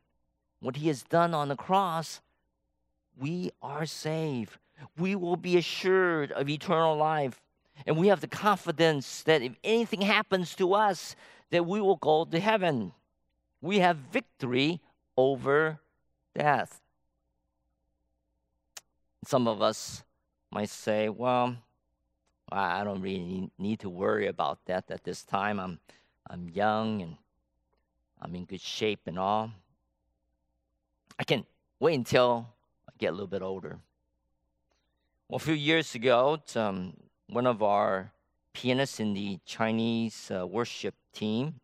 what 0.60 0.78
he 0.78 0.88
has 0.88 1.04
done 1.04 1.34
on 1.34 1.50
the 1.50 1.56
cross, 1.56 2.22
we 3.20 3.52
are 3.62 3.86
saved. 3.86 4.58
we 4.98 5.16
will 5.16 5.36
be 5.36 5.58
assured 5.58 6.32
of 6.32 6.50
eternal 6.50 6.96
life. 6.98 7.43
And 7.86 7.98
we 7.98 8.08
have 8.08 8.22
the 8.22 8.28
confidence 8.28 9.24
that 9.24 9.42
if 9.42 9.54
anything 9.64 10.02
happens 10.02 10.56
to 10.56 10.74
us, 10.74 11.16
that 11.50 11.66
we 11.66 11.82
will 11.82 11.98
go 11.98 12.26
to 12.26 12.40
heaven. 12.40 12.94
We 13.62 13.80
have 13.80 13.98
victory 13.98 14.82
over 15.18 15.80
death. 16.36 16.80
Some 19.26 19.48
of 19.48 19.62
us 19.62 20.04
might 20.52 20.70
say, 20.70 21.10
well, 21.10 21.56
I 22.52 22.84
don't 22.84 23.02
really 23.02 23.50
need 23.58 23.80
to 23.80 23.90
worry 23.90 24.28
about 24.28 24.66
that 24.66 24.92
at 24.92 25.04
this 25.04 25.24
time. 25.24 25.60
I'm, 25.60 25.80
I'm 26.30 26.50
young 26.50 27.02
and 27.02 27.18
I'm 28.22 28.36
in 28.36 28.46
good 28.46 28.62
shape 28.62 29.02
and 29.08 29.18
all. 29.18 29.52
I 31.18 31.24
can 31.24 31.46
wait 31.80 31.96
until 31.96 32.48
I 32.88 32.94
get 32.98 33.10
a 33.10 33.12
little 33.12 33.28
bit 33.28 33.42
older. 33.42 33.80
Well, 35.28 35.38
a 35.38 35.40
few 35.40 35.54
years 35.54 35.96
ago, 35.96 36.40
um, 36.56 36.94
one 37.28 37.48
of 37.48 37.64
our 37.64 38.12
pianists 38.54 39.00
in 39.00 39.14
the 39.14 39.40
Chinese 39.46 40.32
uh, 40.32 40.46
worship 40.46 40.96
team, 41.14 41.56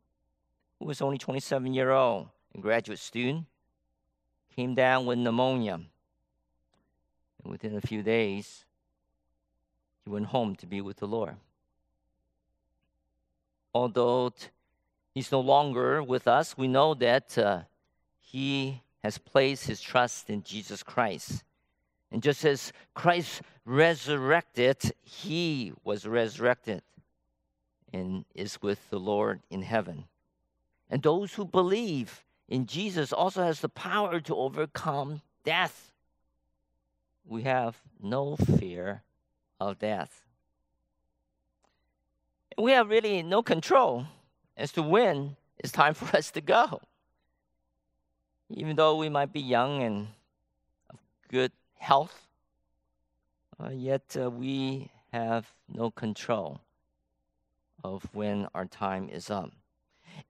who 0.79 0.85
was 0.85 1.01
only 1.01 1.17
27 1.17 1.73
year 1.73 1.91
old, 1.91 2.27
a 2.55 2.59
graduate 2.59 2.99
student, 2.99 3.45
came 4.55 4.75
down 4.75 5.05
with 5.05 5.17
pneumonia. 5.17 5.79
And 7.43 7.51
within 7.51 7.75
a 7.75 7.81
few 7.81 8.03
days, 8.03 8.65
he 10.03 10.09
went 10.09 10.27
home 10.27 10.55
to 10.57 10.65
be 10.65 10.81
with 10.81 10.97
the 10.97 11.07
Lord. 11.07 11.35
Although 13.73 14.33
he's 15.13 15.31
no 15.31 15.39
longer 15.39 16.01
with 16.01 16.27
us, 16.27 16.57
we 16.57 16.67
know 16.67 16.93
that 16.95 17.37
uh, 17.37 17.61
he 18.19 18.81
has 19.03 19.17
placed 19.17 19.67
his 19.67 19.79
trust 19.79 20.29
in 20.29 20.43
Jesus 20.43 20.83
Christ. 20.83 21.43
And 22.11 22.23
just 22.23 22.43
as 22.43 22.73
Christ 22.93 23.41
resurrected, 23.65 24.77
he 25.03 25.73
was 25.83 26.07
resurrected 26.07 26.81
and 27.93 28.25
is 28.33 28.61
with 28.61 28.89
the 28.89 28.99
Lord 28.99 29.41
in 29.49 29.61
heaven. 29.61 30.05
And 30.89 31.03
those 31.03 31.33
who 31.33 31.45
believe 31.45 32.23
in 32.47 32.65
Jesus 32.65 33.13
also 33.13 33.43
has 33.43 33.59
the 33.59 33.69
power 33.69 34.19
to 34.21 34.35
overcome 34.35 35.21
death. 35.43 35.91
We 37.25 37.43
have 37.43 37.79
no 38.01 38.35
fear 38.35 39.03
of 39.59 39.77
death. 39.77 40.25
We 42.57 42.71
have 42.71 42.89
really 42.89 43.21
no 43.21 43.43
control 43.43 44.05
as 44.57 44.71
to 44.73 44.81
when 44.81 45.35
it's 45.59 45.71
time 45.71 45.93
for 45.95 46.17
us 46.17 46.31
to 46.31 46.41
go. 46.41 46.81
Even 48.49 48.75
though 48.75 48.95
we 48.95 49.09
might 49.09 49.31
be 49.31 49.41
young 49.41 49.83
and 49.83 50.07
of 50.89 50.97
good 51.29 51.51
health, 51.79 52.27
uh, 53.61 53.69
yet 53.69 54.15
uh, 54.19 54.29
we 54.29 54.89
have 55.11 55.51
no 55.67 55.89
control 55.89 56.61
of 57.83 58.07
when 58.13 58.47
our 58.53 58.65
time 58.65 59.09
is 59.09 59.29
up. 59.29 59.51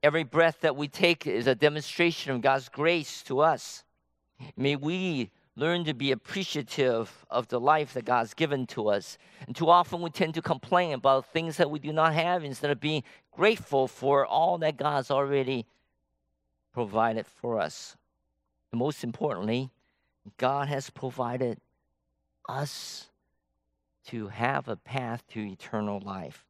Every 0.02 0.24
breath 0.24 0.62
that 0.62 0.76
we 0.76 0.88
take 0.88 1.28
is 1.28 1.48
a 1.48 1.56
demonstration 1.56 2.32
of 2.32 2.42
God's 2.42 2.70
grace 2.70 3.22
to 3.24 3.40
us. 3.40 3.84
May 4.56 4.76
we 4.76 5.32
learn 5.56 5.84
to 5.84 5.94
be 5.94 6.12
appreciative 6.12 7.26
of 7.30 7.50
the 7.50 7.60
life 7.60 7.94
that 7.94 8.06
God's 8.06 8.34
given 8.34 8.66
to 8.68 8.88
us. 8.90 9.18
And 9.46 9.56
too 9.56 9.70
often 9.70 10.02
we 10.02 10.10
tend 10.10 10.36
to 10.36 10.42
complain 10.42 10.94
about 10.94 11.26
things 11.26 11.58
that 11.58 11.70
we 11.70 11.80
do 11.80 11.92
not 11.92 12.14
have 12.14 12.44
instead 12.44 12.72
of 12.72 12.80
being 12.80 13.04
grateful 13.32 13.88
for 13.88 14.26
all 14.26 14.58
that 14.60 14.78
God's 14.78 15.12
already 15.12 15.66
provided 16.74 17.26
for 17.26 17.60
us. 17.60 17.98
And 18.72 18.80
most 18.80 19.04
importantly, 19.04 19.70
God 20.38 20.67
has 20.67 20.89
provided 20.89 21.60
us 22.47 23.08
to 24.08 24.27
have 24.27 24.67
a 24.67 24.75
path 24.75 25.23
to 25.29 25.39
eternal 25.39 25.99
life. 25.99 26.45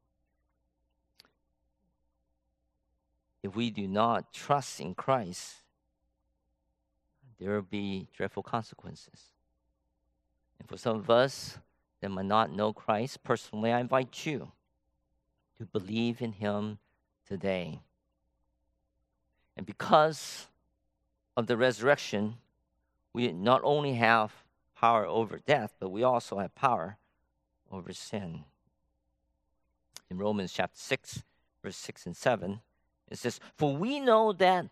If 3.44 3.56
we 3.56 3.70
do 3.70 3.88
not 3.88 4.34
trust 4.34 4.80
in 4.80 4.94
Christ, 4.96 5.56
there 7.40 7.54
will 7.54 7.62
be 7.62 8.08
dreadful 8.16 8.44
consequences. 8.44 9.24
And 10.60 10.68
for 10.68 10.78
some 10.78 10.98
of 10.98 11.10
us 11.10 11.58
that 12.02 12.10
might 12.10 12.26
not 12.26 12.52
know 12.52 12.74
Christ, 12.74 13.24
personally, 13.24 13.72
I 13.72 13.80
invite 13.80 14.26
you 14.26 14.52
to 15.58 15.66
believe 15.66 16.22
in 16.22 16.34
Him 16.34 16.80
today. 17.28 17.80
And 19.56 19.66
because 19.66 20.48
of 21.36 21.48
the 21.48 21.58
resurrection, 21.58 22.36
we 23.14 23.32
not 23.32 23.62
only 23.64 23.94
have 23.96 24.34
power 24.76 25.06
over 25.06 25.40
death, 25.40 25.74
but 25.80 25.90
we 25.90 26.04
also 26.04 26.40
have 26.40 26.56
power 26.56 26.98
over 27.72 27.94
sin. 27.94 28.46
In 30.10 30.18
Romans 30.18 30.54
chapter 30.54 30.80
6, 30.80 31.24
verse 31.64 31.76
6 31.76 32.08
and 32.08 32.18
7, 32.18 32.62
it 33.10 33.18
says, 33.18 33.40
For 33.58 33.76
we 33.76 34.00
know 34.00 34.34
that 34.34 34.68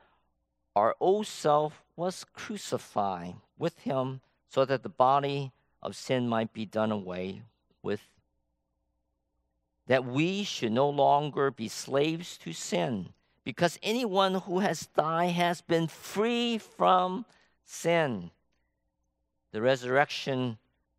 our 0.75 0.95
old 0.99 1.27
self 1.27 1.83
was 1.95 2.25
crucified 2.33 3.35
with 3.57 3.79
him 3.79 4.21
so 4.47 4.63
that 4.65 4.83
the 4.83 4.89
body 4.89 5.51
of 5.81 5.95
sin 5.95 6.27
might 6.27 6.53
be 6.53 6.65
done 6.65 6.91
away 6.91 7.41
with, 7.81 8.01
that 9.87 10.05
we 10.05 10.43
should 10.43 10.71
no 10.71 10.89
longer 10.89 11.51
be 11.51 11.67
slaves 11.67 12.37
to 12.39 12.53
sin, 12.53 13.09
because 13.43 13.79
anyone 13.81 14.35
who 14.35 14.59
has 14.59 14.87
died 14.95 15.31
has 15.31 15.61
been 15.61 15.87
free 15.87 16.57
from 16.57 17.25
sin. 17.67 18.31
The 19.51 19.61
resurrection 19.61 20.57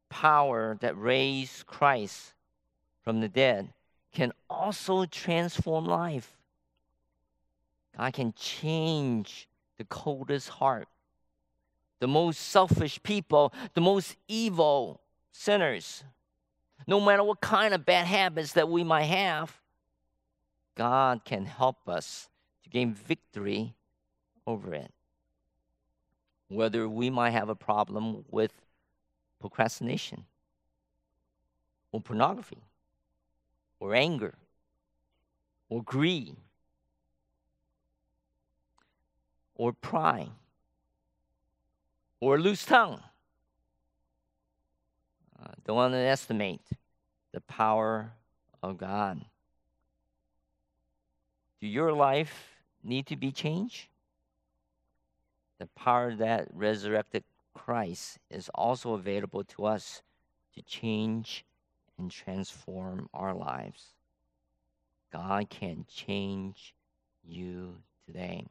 power 0.08 0.76
that 0.80 0.96
raised 0.96 1.66
Christ 1.66 2.34
from 3.02 3.20
the 3.20 3.28
dead 3.28 3.72
can 4.12 4.32
also 4.48 5.04
transform 5.06 5.86
life. 5.86 6.36
God 7.96 8.12
can 8.12 8.32
change 8.34 9.48
the 9.76 9.84
coldest 9.84 10.48
heart, 10.48 10.88
the 12.00 12.08
most 12.08 12.38
selfish 12.38 13.02
people, 13.02 13.52
the 13.74 13.80
most 13.80 14.16
evil 14.28 15.00
sinners. 15.32 16.04
No 16.86 17.00
matter 17.00 17.24
what 17.24 17.40
kind 17.40 17.74
of 17.74 17.84
bad 17.84 18.06
habits 18.06 18.52
that 18.52 18.68
we 18.68 18.84
might 18.84 19.04
have, 19.04 19.60
God 20.74 21.24
can 21.24 21.44
help 21.44 21.88
us 21.88 22.28
to 22.62 22.70
gain 22.70 22.94
victory 22.94 23.74
over 24.46 24.74
it. 24.74 24.92
Whether 26.48 26.88
we 26.88 27.10
might 27.10 27.30
have 27.30 27.48
a 27.48 27.54
problem 27.54 28.24
with 28.30 28.52
procrastination, 29.40 30.24
or 31.92 32.00
pornography, 32.00 32.58
or 33.80 33.94
anger, 33.94 34.34
or 35.68 35.82
greed, 35.82 36.36
or 39.54 39.72
pride 39.72 40.30
or 42.20 42.38
loose 42.38 42.64
tongue. 42.64 43.00
Uh, 45.40 45.52
don't 45.66 45.78
underestimate 45.78 46.62
the 47.32 47.40
power 47.42 48.12
of 48.62 48.76
God. 48.76 49.20
Do 51.60 51.66
your 51.66 51.92
life 51.92 52.56
need 52.82 53.06
to 53.06 53.16
be 53.16 53.30
changed? 53.30 53.86
The 55.58 55.66
power 55.66 56.14
that 56.14 56.48
resurrected 56.52 57.24
Christ 57.54 58.18
is 58.30 58.48
also 58.54 58.94
available 58.94 59.44
to 59.44 59.66
us 59.66 60.02
to 60.54 60.62
change 60.62 61.44
and 61.98 62.10
transform 62.10 63.08
our 63.12 63.34
lives. 63.34 63.94
God 65.12 65.50
can 65.50 65.84
change 65.88 66.74
you 67.26 67.78
today. 68.06 68.46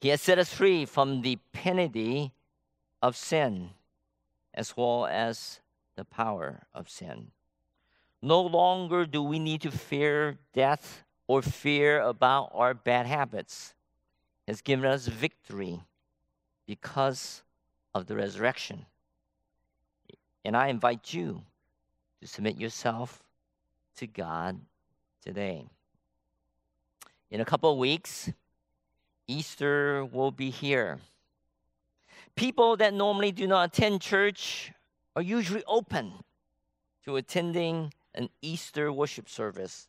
He 0.00 0.08
has 0.08 0.20
set 0.20 0.38
us 0.38 0.52
free 0.52 0.84
from 0.84 1.22
the 1.22 1.38
penalty 1.52 2.32
of 3.00 3.16
sin 3.16 3.70
as 4.52 4.76
well 4.76 5.06
as 5.06 5.60
the 5.96 6.04
power 6.04 6.66
of 6.74 6.90
sin. 6.90 7.30
No 8.20 8.40
longer 8.40 9.06
do 9.06 9.22
we 9.22 9.38
need 9.38 9.62
to 9.62 9.70
fear 9.70 10.38
death 10.52 11.04
or 11.26 11.42
fear 11.42 12.00
about 12.00 12.50
our 12.52 12.74
bad 12.74 13.06
habits. 13.06 13.74
Has 14.46 14.60
given 14.60 14.84
us 14.84 15.06
victory 15.06 15.80
because 16.66 17.42
of 17.94 18.06
the 18.06 18.16
resurrection. 18.16 18.86
And 20.44 20.56
I 20.56 20.68
invite 20.68 21.14
you 21.14 21.42
to 22.20 22.26
submit 22.26 22.60
yourself 22.60 23.22
to 23.96 24.06
God 24.06 24.60
today. 25.22 25.64
In 27.30 27.40
a 27.40 27.44
couple 27.44 27.72
of 27.72 27.78
weeks, 27.78 28.30
Easter 29.26 30.04
will 30.04 30.30
be 30.30 30.50
here. 30.50 30.98
People 32.36 32.76
that 32.76 32.92
normally 32.92 33.32
do 33.32 33.46
not 33.46 33.68
attend 33.68 34.00
church 34.00 34.72
are 35.16 35.22
usually 35.22 35.62
open 35.66 36.12
to 37.04 37.16
attending 37.16 37.92
an 38.14 38.28
Easter 38.42 38.92
worship 38.92 39.28
service. 39.28 39.88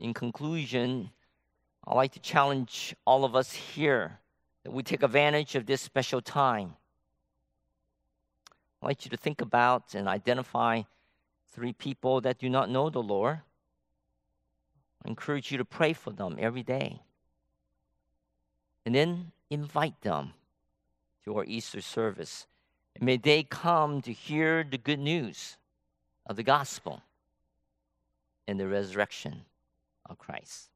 In 0.00 0.14
conclusion, 0.14 1.10
I'd 1.86 1.94
like 1.94 2.12
to 2.12 2.20
challenge 2.20 2.94
all 3.06 3.24
of 3.24 3.34
us 3.34 3.52
here 3.52 4.18
that 4.64 4.72
we 4.72 4.82
take 4.82 5.02
advantage 5.02 5.54
of 5.54 5.66
this 5.66 5.80
special 5.80 6.20
time. 6.20 6.74
I'd 8.82 8.86
like 8.86 9.04
you 9.04 9.10
to 9.10 9.16
think 9.16 9.40
about 9.40 9.94
and 9.94 10.08
identify 10.08 10.82
three 11.52 11.72
people 11.72 12.20
that 12.20 12.38
do 12.38 12.48
not 12.48 12.70
know 12.70 12.90
the 12.90 13.02
Lord. 13.02 13.40
I 15.04 15.08
encourage 15.08 15.50
you 15.50 15.58
to 15.58 15.64
pray 15.64 15.92
for 15.92 16.10
them 16.10 16.36
every 16.38 16.62
day. 16.62 17.00
And 18.84 18.94
then 18.94 19.32
invite 19.50 20.00
them 20.02 20.32
to 21.24 21.36
our 21.36 21.44
Easter 21.44 21.80
service. 21.80 22.46
And 22.94 23.04
may 23.04 23.16
they 23.16 23.42
come 23.42 24.02
to 24.02 24.12
hear 24.12 24.64
the 24.64 24.78
good 24.78 24.98
news 24.98 25.56
of 26.26 26.36
the 26.36 26.42
gospel 26.42 27.02
and 28.46 28.58
the 28.58 28.66
resurrection 28.66 29.44
of 30.08 30.18
Christ. 30.18 30.70